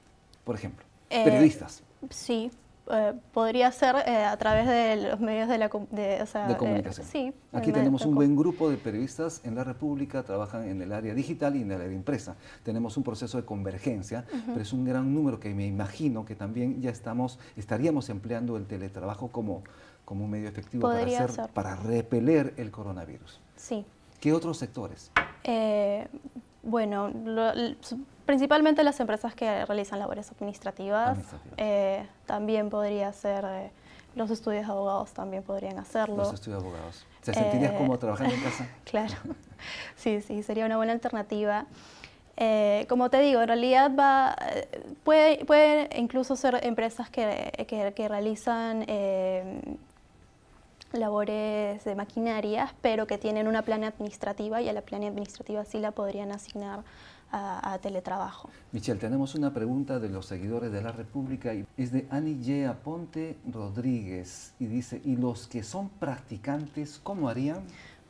Por 0.44 0.56
ejemplo, 0.56 0.84
eh, 1.10 1.24
periodistas. 1.24 1.84
Sí, 2.10 2.52
eh, 2.90 3.14
podría 3.34 3.72
ser 3.72 3.96
eh, 4.06 4.24
a 4.24 4.38
través 4.38 4.68
de 4.68 5.10
los 5.10 5.20
medios 5.20 5.50
de, 5.50 5.58
la, 5.58 5.70
de, 5.92 6.16
eh, 6.22 6.58
comunicación. 6.58 7.06
sí, 7.06 7.34
Aquí 7.52 7.72
tenemos 7.72 8.06
un 8.06 8.16
buen 8.16 8.36
grupo 8.36 8.70
de 8.70 8.78
periodistas 8.78 9.42
en 9.44 9.56
la 9.56 9.64
República, 9.64 10.24
trabajan 10.24 10.68
en 10.68 10.82
el 10.82 10.94
área 10.94 11.14
digital 11.14 11.56
y 11.56 11.62
en 11.62 11.72
el 11.72 11.82
área 11.82 11.94
impresa. 11.94 12.36
Tenemos 12.64 12.96
un 12.98 13.04
proceso 13.04 13.38
de 13.38 13.46
convergencia, 13.46 14.26
pero 14.48 14.62
es 14.62 14.74
un 14.74 14.86
gran 14.86 15.14
número 15.14 15.40
que 15.40 15.54
me 15.54 15.66
imagino 15.66 16.26
que 16.26 16.36
también 16.36 16.82
ya 16.82 16.90
estamos, 16.90 17.40
estaríamos 17.56 18.10
empleando 18.10 18.58
el 18.58 18.66
teletrabajo 18.66 19.30
como, 19.30 19.64
como 20.06 20.26
un 20.26 20.32
medio 20.32 20.48
efectivo 20.48 20.84
para, 20.84 21.04
hacer, 21.04 21.50
para 21.54 21.76
repeler 21.76 22.54
el 22.58 22.72
coronavirus. 22.72 23.42
Sí. 23.56 23.86
¿Qué 24.20 24.34
otros 24.34 24.58
sectores? 24.58 25.12
Bueno, 26.68 27.10
principalmente 28.26 28.84
las 28.84 29.00
empresas 29.00 29.34
que 29.34 29.66
realizan 29.66 30.00
labores 30.00 30.32
administrativas. 30.32 31.18
Eh, 31.56 32.06
también 32.26 32.70
podría 32.70 33.12
ser, 33.14 33.46
eh, 33.48 33.72
los 34.16 34.30
estudios 34.30 34.66
de 34.66 34.72
abogados 34.72 35.14
también 35.14 35.44
podrían 35.44 35.80
hacerlo. 35.80 36.18
Los 36.18 36.34
estudios 36.34 36.62
de 36.62 36.70
abogados. 36.70 37.08
¿Te 37.24 37.34
sentirías 37.34 37.72
como 37.74 37.96
eh, 37.96 37.98
trabajando 37.98 38.36
en 38.36 38.42
casa? 38.42 38.70
claro, 38.84 39.16
sí, 39.96 40.22
sí, 40.22 40.44
sería 40.44 40.66
una 40.66 40.78
buena 40.78 40.92
alternativa. 40.92 41.66
como 42.90 43.10
te 43.10 43.22
digo, 43.22 43.42
en 43.42 43.48
realidad 43.48 43.92
va, 43.98 44.36
puede, 45.04 45.46
puede 45.46 45.90
incluso 45.98 46.36
ser 46.36 46.60
empresas 46.64 47.10
que, 47.10 47.66
que, 47.66 47.94
que 47.94 48.08
realizan 48.10 48.86
labores 50.94 51.84
de 51.84 51.96
maquinarias, 51.96 52.72
pero 52.82 53.08
que 53.08 53.18
tienen 53.18 53.48
una 53.48 53.64
plana 53.64 53.88
administrativa 53.88 54.62
y 54.62 54.70
a 54.70 54.74
la 54.74 54.82
plana 54.82 55.08
administrativa 55.08 55.66
sí 55.66 55.80
la 55.80 55.92
podrían 55.92 56.32
asignar 56.32 56.84
a, 57.32 57.78
teletrabajo. 57.82 58.50
Michelle, 58.72 59.00
tenemos 59.00 59.36
una 59.36 59.54
pregunta 59.54 60.00
de 60.00 60.10
los 60.10 60.26
seguidores 60.26 60.72
de 60.72 60.82
la 60.82 60.92
República 60.92 61.54
y 61.54 61.66
es 61.76 61.92
de 61.92 62.08
Ani 62.10 62.40
Yea 62.40 62.74
Ponte 62.82 63.38
Rodríguez 63.52 64.54
y 64.60 64.68
dice, 64.68 65.02
¿y 65.04 65.18
los 65.18 65.48
que 65.48 65.64
son 65.64 65.90
practicantes 65.90 67.00
cómo 67.04 67.28
harían? 67.30 67.64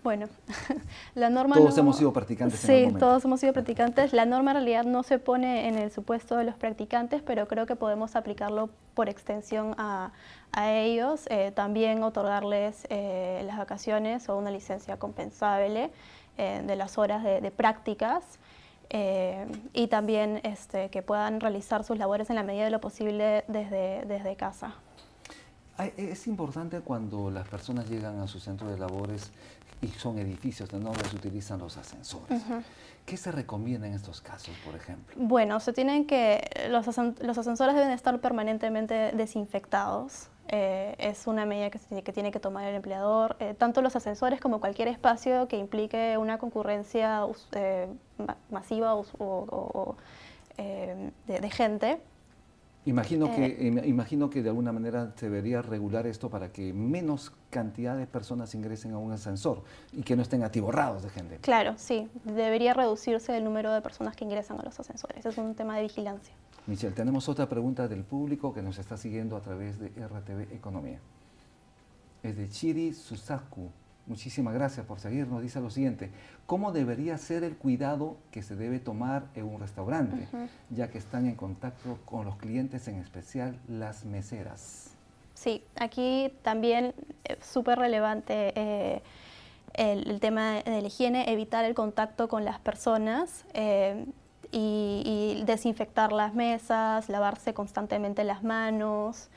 Bueno, 0.07 0.27
la 1.15 1.29
norma... 1.29 1.57
Todos 1.57 1.77
hemos 1.77 1.97
sido 1.97 2.13
practicantes. 2.13 2.61
Sí, 2.61 2.71
en 2.71 2.97
todos 2.97 3.25
hemos 3.25 3.41
sido 3.41 3.51
practicantes. 3.51 4.13
La 4.13 4.25
norma 4.25 4.51
en 4.51 4.55
realidad 4.55 4.85
no 4.85 5.03
se 5.03 5.19
pone 5.19 5.67
en 5.67 5.77
el 5.77 5.91
supuesto 5.91 6.37
de 6.37 6.45
los 6.45 6.55
practicantes, 6.55 7.21
pero 7.21 7.45
creo 7.49 7.65
que 7.65 7.75
podemos 7.75 8.15
aplicarlo 8.15 8.69
por 8.93 9.09
extensión 9.09 9.75
a, 9.77 10.13
a 10.53 10.71
ellos. 10.71 11.25
Eh, 11.29 11.51
también 11.53 12.03
otorgarles 12.03 12.87
eh, 12.89 13.43
las 13.45 13.57
vacaciones 13.57 14.29
o 14.29 14.37
una 14.37 14.49
licencia 14.49 14.95
compensable 14.95 15.91
eh, 16.37 16.63
de 16.65 16.75
las 16.77 16.97
horas 16.97 17.21
de 17.25 17.51
prácticas. 17.51 18.39
Y 19.73 19.87
también 19.87 20.39
este, 20.43 20.87
que 20.89 21.01
puedan 21.01 21.41
realizar 21.41 21.83
sus 21.83 21.97
labores 21.97 22.29
en 22.29 22.37
la 22.37 22.43
medida 22.43 22.63
de 22.63 22.71
lo 22.71 22.79
posible 22.79 23.43
desde, 23.49 24.05
desde 24.05 24.37
casa. 24.37 24.75
Es 25.97 26.27
importante 26.27 26.79
cuando 26.81 27.29
las 27.29 27.47
personas 27.47 27.89
llegan 27.89 28.19
a 28.19 28.27
su 28.27 28.39
centro 28.39 28.67
de 28.69 28.77
labores 28.77 29.31
y 29.81 29.87
son 29.87 30.17
edificios 30.17 30.69
de 30.69 30.79
donde 30.79 31.03
se 31.03 31.15
utilizan 31.15 31.59
los 31.59 31.77
ascensores. 31.77 32.41
¿Qué 33.05 33.15
se 33.15 33.31
recomienda 33.31 33.87
en 33.87 33.93
estos 33.93 34.21
casos, 34.21 34.55
por 34.65 34.75
ejemplo? 34.75 35.15
Bueno, 35.17 35.59
se 35.59 35.73
tienen 35.73 36.05
que, 36.05 36.67
los, 36.69 36.85
los 36.87 37.37
ascensores 37.37 37.75
deben 37.75 37.91
estar 37.91 38.19
permanentemente 38.19 39.11
desinfectados. 39.13 40.29
Eh, 40.49 40.95
es 40.97 41.27
una 41.27 41.45
medida 41.45 41.69
que, 41.69 41.79
que, 42.01 42.13
tiene 42.13 42.31
que 42.31 42.39
tomar 42.39 42.65
el 42.65 42.75
empleador. 42.75 43.35
Eh, 43.39 43.53
tanto 43.53 43.81
los 43.81 43.95
ascensores 43.95 44.39
como 44.39 44.59
cualquier 44.59 44.87
espacio 44.87 45.47
que 45.47 45.57
implique 45.57 46.17
una 46.17 46.37
concurrencia 46.37 47.21
eh, 47.51 47.87
masiva 48.49 48.95
o, 48.95 49.95
de, 50.57 51.49
gente. 51.51 52.01
Imagino 52.87 53.35
que, 53.35 53.83
imagino 53.85 54.29
que 54.29 54.41
de 54.41 54.49
alguna 54.49 54.71
manera 54.71 55.11
se 55.17 55.29
debería 55.29 55.61
regular 55.61 56.07
esto 56.07 56.29
para 56.29 56.53
que 56.53 56.71
menos 56.71 57.33
cantidad 57.49 57.97
de 57.97 58.07
personas 58.07 58.55
ingresen 58.55 58.93
a 58.93 58.97
un 58.97 59.11
ascensor 59.11 59.63
y 59.91 60.03
que 60.03 60.15
no 60.15 60.21
estén 60.21 60.41
atiborrados 60.43 61.03
de 61.03 61.09
gente. 61.09 61.37
Claro, 61.39 61.73
sí. 61.77 62.07
Debería 62.23 62.73
reducirse 62.73 63.35
el 63.35 63.43
número 63.43 63.73
de 63.73 63.81
personas 63.81 64.15
que 64.15 64.23
ingresan 64.23 64.59
a 64.61 64.63
los 64.63 64.79
ascensores. 64.79 65.25
Es 65.25 65.37
un 65.37 65.53
tema 65.53 65.75
de 65.75 65.83
vigilancia. 65.83 66.33
Michelle, 66.65 66.93
tenemos 66.93 67.27
otra 67.27 67.49
pregunta 67.49 67.89
del 67.89 68.05
público 68.05 68.53
que 68.53 68.61
nos 68.61 68.77
está 68.77 68.95
siguiendo 68.95 69.35
a 69.35 69.41
través 69.41 69.79
de 69.79 69.89
RTV 69.89 70.53
Economía. 70.53 70.99
Es 72.23 72.37
de 72.37 72.49
Chiri 72.49 72.93
Susaku. 72.93 73.69
Muchísimas 74.07 74.53
gracias 74.53 74.85
por 74.85 74.99
seguirnos. 74.99 75.41
Dice 75.41 75.59
lo 75.59 75.69
siguiente, 75.69 76.09
¿cómo 76.45 76.71
debería 76.71 77.17
ser 77.17 77.43
el 77.43 77.57
cuidado 77.57 78.17
que 78.31 78.41
se 78.41 78.55
debe 78.55 78.79
tomar 78.79 79.25
en 79.35 79.45
un 79.45 79.59
restaurante, 79.59 80.27
ya 80.69 80.89
que 80.89 80.97
están 80.97 81.25
en 81.25 81.35
contacto 81.35 81.99
con 82.05 82.25
los 82.25 82.37
clientes, 82.37 82.87
en 82.87 82.95
especial 82.95 83.59
las 83.67 84.05
meseras? 84.05 84.91
Sí, 85.33 85.61
aquí 85.75 86.33
también 86.41 86.93
es 87.25 87.45
súper 87.45 87.77
relevante 87.77 88.53
eh, 88.55 89.01
el, 89.73 90.19
tema 90.21 90.61
de 90.63 90.81
la 90.81 90.87
higiene, 90.87 91.31
evitar 91.31 91.65
el 91.65 91.75
contacto 91.75 92.29
con 92.29 92.45
las 92.45 92.59
personas. 92.59 93.45
Eh, 93.53 94.05
y, 94.51 95.43
desinfectar 95.45 96.11
las 96.11 96.33
mesas, 96.33 97.09
lavarse 97.09 97.53
constantemente 97.53 98.23
las 98.23 98.43
manos, 98.43 99.29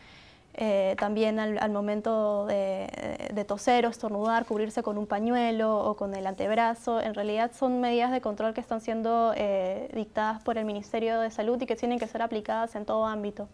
eh, 0.54 0.96
también 0.98 1.38
al, 1.38 1.70
momento 1.70 2.46
de, 2.46 3.44
toser 3.46 3.86
o 3.86 3.88
estornudar, 3.88 4.44
cubrirse 4.44 4.82
con 4.82 4.98
un 4.98 5.06
pañuelo 5.06 5.78
o 5.78 5.96
con 5.96 6.14
el 6.14 6.26
antebrazo. 6.26 7.00
En 7.00 7.14
realidad 7.14 7.52
son 7.56 7.80
medidas 7.80 8.10
de 8.10 8.20
control 8.20 8.54
que 8.54 8.60
están 8.60 8.80
siendo 8.80 9.32
eh, 9.36 9.90
dictadas 9.94 10.42
por 10.42 10.58
el 10.58 10.64
Ministerio 10.64 11.20
de 11.20 11.30
Salud 11.30 11.60
y 11.62 11.66
que 11.66 11.76
tienen 11.76 11.98
que 11.98 12.06
ser 12.06 12.22
aplicadas 12.22 12.74
en 12.74 12.84
todo 12.84 13.06
ámbito. 13.06 13.48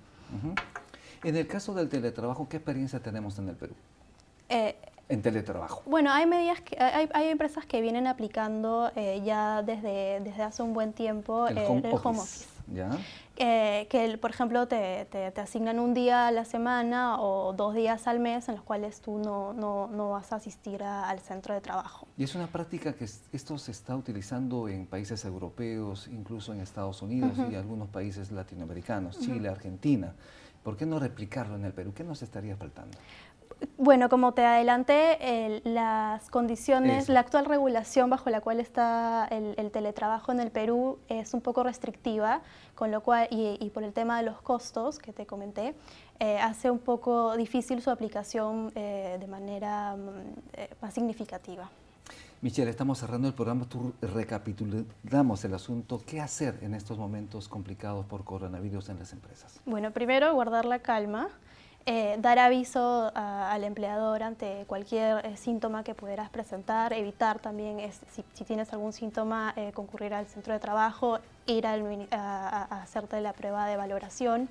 En 1.23 1.37
el 1.37 1.47
caso 1.47 1.75
del 1.75 1.89
teletrabajo, 1.89 2.49
¿qué 2.49 2.57
experiencia 2.57 3.01
tenemos 3.01 3.39
en 3.39 3.49
el 3.49 3.57
Perú? 3.57 3.75
Eh, 4.49 4.77
en 5.09 5.23
teletrabajo? 5.23 5.83
Bueno, 5.87 6.11
hay 6.13 6.27
medidas 6.27 6.61
que, 6.61 6.77
hay, 6.79 7.29
empresas 7.29 7.65
que 7.67 7.81
vienen 7.81 8.07
aplicando 8.07 8.91
eh, 8.97 9.23
ya 9.25 9.63
desde, 9.63 10.21
desde 10.21 10.43
hace 10.43 10.63
un 10.63 10.75
buen 10.75 10.93
tiempo 10.93 11.47
el, 11.47 11.59
home, 11.59 11.89
office. 11.93 12.47
¿Ya? 12.73 12.91
Eh, 13.39 13.87
que, 13.91 14.17
por 14.19 14.31
ejemplo, 14.31 14.67
te, 14.67 15.05
te, 15.07 15.41
asignan 15.41 15.79
un 15.79 15.93
día 15.93 16.27
a 16.27 16.31
la 16.31 16.45
semana 16.45 17.21
o 17.21 17.53
dos 17.53 17.75
días 17.75 18.07
al 18.07 18.19
mes 18.19 18.49
en 18.49 18.57
los 18.57 18.65
cuales 18.65 19.01
tú 19.01 19.19
no, 19.19 19.53
no, 19.53 19.89
no 19.89 20.11
vas 20.11 20.33
a 20.33 20.37
asistir 20.37 20.83
al 20.83 21.21
centro 21.21 21.55
de 21.55 21.61
trabajo. 21.61 22.09
Y 22.17 22.25
es 22.25 22.35
una 22.35 22.47
práctica 22.47 22.95
que 22.95 23.05
esto 23.05 23.59
se 23.59 23.71
está 23.71 23.95
utilizando 23.95 24.69
en 24.69 24.87
países 24.87 25.25
europeos, 25.25 26.09
incluso 26.09 26.55
en 26.55 26.61
Estados 26.61 27.03
Unidos 27.03 27.33
y 27.51 27.55
algunos 27.55 27.89
países 27.89 28.31
latinoamericanos, 28.31 29.21
Chile, 29.21 29.49
Argentina. 29.49 30.15
¿Por 30.63 30.77
qué 30.77 30.87
no 30.87 30.99
replicarlo 30.99 31.57
en 31.57 31.65
el 31.65 31.73
Perú? 31.73 31.93
¿Qué 31.95 32.03
nos 32.03 32.23
estaría 32.23 32.57
faltando? 32.57 32.99
Bueno, 33.79 34.09
como 34.09 34.33
te 34.33 34.45
adelanté, 34.45 35.61
las 35.65 36.31
condiciones, 36.31 37.09
la 37.09 37.21
actual 37.21 37.47
regulación 37.47 38.11
bajo 38.11 38.29
la 38.29 38.41
cual 38.41 38.61
está 38.61 39.27
el, 39.31 39.71
teletrabajo 39.71 40.33
en 40.33 40.41
el 40.41 40.51
Perú 40.51 40.99
es 41.09 41.33
un 41.33 41.41
poco 41.41 41.63
restrictiva, 41.63 42.43
con 42.75 42.91
lo 42.91 43.03
cual, 43.03 43.29
y, 43.31 43.71
por 43.71 43.83
el 43.83 43.93
tema 43.93 44.19
de 44.19 44.25
los 44.25 44.41
costos 44.43 44.99
que 44.99 45.13
te 45.13 45.27
comenté, 45.27 45.75
eh, 46.19 46.39
hace 46.39 46.71
un 46.71 46.79
poco 46.79 47.37
difícil 47.37 47.81
su 47.83 47.91
aplicación 47.91 48.73
eh, 48.75 49.17
de 49.21 49.27
manera 49.27 49.97
mm, 49.97 50.09
eh, 50.55 50.71
más 50.81 50.95
significativa. 50.95 51.71
Michelle, 52.43 52.71
estamos 52.71 52.99
cerrando 52.99 53.29
el 53.29 53.35
programa, 53.35 53.65
tú 53.67 53.95
recapitulamos 54.03 55.45
el 55.45 55.55
asunto. 55.55 56.03
¿Qué 56.07 56.21
hacer 56.21 56.59
en 56.61 56.75
estos 56.75 56.99
momentos 56.99 57.49
complicados 57.49 58.05
por 58.05 58.25
coronavirus 58.25 58.91
en 58.91 58.99
las 58.99 59.13
empresas? 59.13 59.61
Bueno, 59.65 59.91
primero 59.91 60.33
guardar 60.35 60.67
la 60.67 60.79
calma. 60.79 61.29
Eh, 61.89 62.17
dar 62.19 62.41
aviso 62.41 63.13
al 63.15 63.63
empleador 63.63 64.25
ante 64.25 64.65
cualquier 64.67 65.25
eh, 65.25 65.37
síntoma 65.37 65.85
que 65.85 65.95
pudieras 65.95 66.29
presentar, 66.31 66.93
evitar 66.93 67.39
también, 67.39 67.79
si, 68.11 68.45
tienes 68.45 68.73
algún 68.73 68.93
síntoma, 68.93 69.55
eh, 69.55 69.71
concurrir 69.73 70.13
al 70.13 70.27
centro 70.27 70.53
de 70.53 70.59
trabajo, 70.59 71.21
ir 71.47 71.65
a, 71.65 72.83
hacerte 72.83 73.21
la 73.21 73.33
prueba 73.33 73.69
de 73.69 73.77
valoración. 73.77 74.49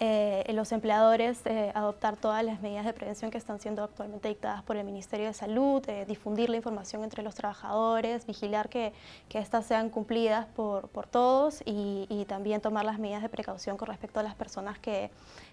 eh, 0.00 0.52
los 0.54 0.70
empleadores 0.70 1.40
eh, 1.44 1.72
adoptar 1.74 2.16
todas 2.16 2.44
las 2.44 2.60
medidas 2.60 2.84
de 2.84 2.92
prevención 2.92 3.30
que 3.32 3.38
están 3.38 3.58
siendo 3.58 3.82
actualmente 3.82 4.28
dictadas 4.28 4.62
por 4.62 4.76
el 4.76 4.84
Ministerio 4.84 5.26
de 5.26 5.34
Salud, 5.34 5.82
eh, 5.88 6.04
difundir 6.06 6.50
la 6.50 6.56
información 6.56 7.02
entre 7.02 7.22
los 7.24 7.34
trabajadores, 7.34 8.24
vigilar 8.24 8.68
que, 8.68 8.92
que 9.28 9.38
éstas 9.38 9.66
sean 9.66 9.90
cumplidas 9.90 10.46
por, 10.46 10.88
por 10.88 11.06
todos 11.08 11.62
y, 11.64 12.06
y, 12.08 12.24
también 12.26 12.60
tomar 12.60 12.84
las 12.84 12.98
medidas 13.00 13.22
de 13.22 13.28
precaución 13.28 13.76
con 13.76 13.88
respecto 13.88 14.20
a 14.20 14.22
las 14.22 14.36
personas 14.36 14.78
que, 14.78 15.10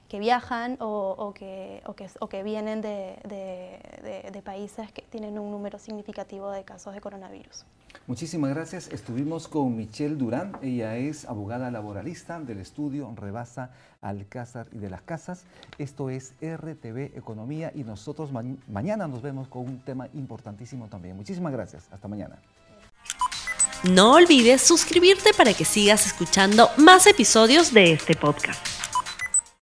que 0.10 0.20
viajan 0.20 0.78
o, 0.80 1.16
o, 1.18 1.34
que, 1.34 1.82
o, 1.86 1.94
que, 1.94 2.10
o, 2.20 2.28
que, 2.28 2.44
vienen 2.44 2.82
de, 2.82 3.18
de, 3.24 4.30
de 4.32 4.42
países 4.42 4.92
que 4.92 5.02
tienen 5.02 5.40
un 5.40 5.52
número 5.52 5.80
significativo 5.80 6.52
de 6.52 6.64
casos 6.64 6.94
de 6.94 7.02
coronavirus. 7.02 7.66
Muchísimas 8.08 8.52
gracias. 8.52 8.88
Estuvimos 8.90 9.48
con 9.48 9.76
Michelle 9.76 10.16
Durán. 10.16 10.58
Ella 10.62 10.96
es 10.98 11.26
abogada 11.26 11.72
laboralista 11.72 12.40
del 12.40 12.60
estudio 12.60 13.12
Rebasa 13.16 13.72
Alcázar 14.02 14.68
y 14.72 14.78
de 14.78 14.90
las 14.90 15.02
Casas. 15.02 15.46
Esto 15.80 16.10
es 16.10 16.34
RTV 16.40 17.18
Economía 17.18 17.72
y 17.74 17.84
nosotros 17.84 18.32
ma 18.32 18.44
mañana 18.68 19.08
nos 19.08 19.24
vemos 19.24 19.48
con 19.48 19.64
un 19.64 19.80
tema 19.80 20.08
importantísimo 20.14 20.88
también. 20.88 21.16
Muchísimas 21.16 21.52
gracias. 21.52 21.88
Hasta 21.92 22.08
mañana. 22.08 22.38
No 23.84 24.14
olvides 24.14 24.62
suscribirte 24.62 25.32
para 25.34 25.54
que 25.54 25.66
sigas 25.66 26.06
escuchando 26.06 26.70
más 26.78 27.08
episodios 27.08 27.74
de 27.74 27.94
este 27.94 28.16
podcast. 28.16 28.75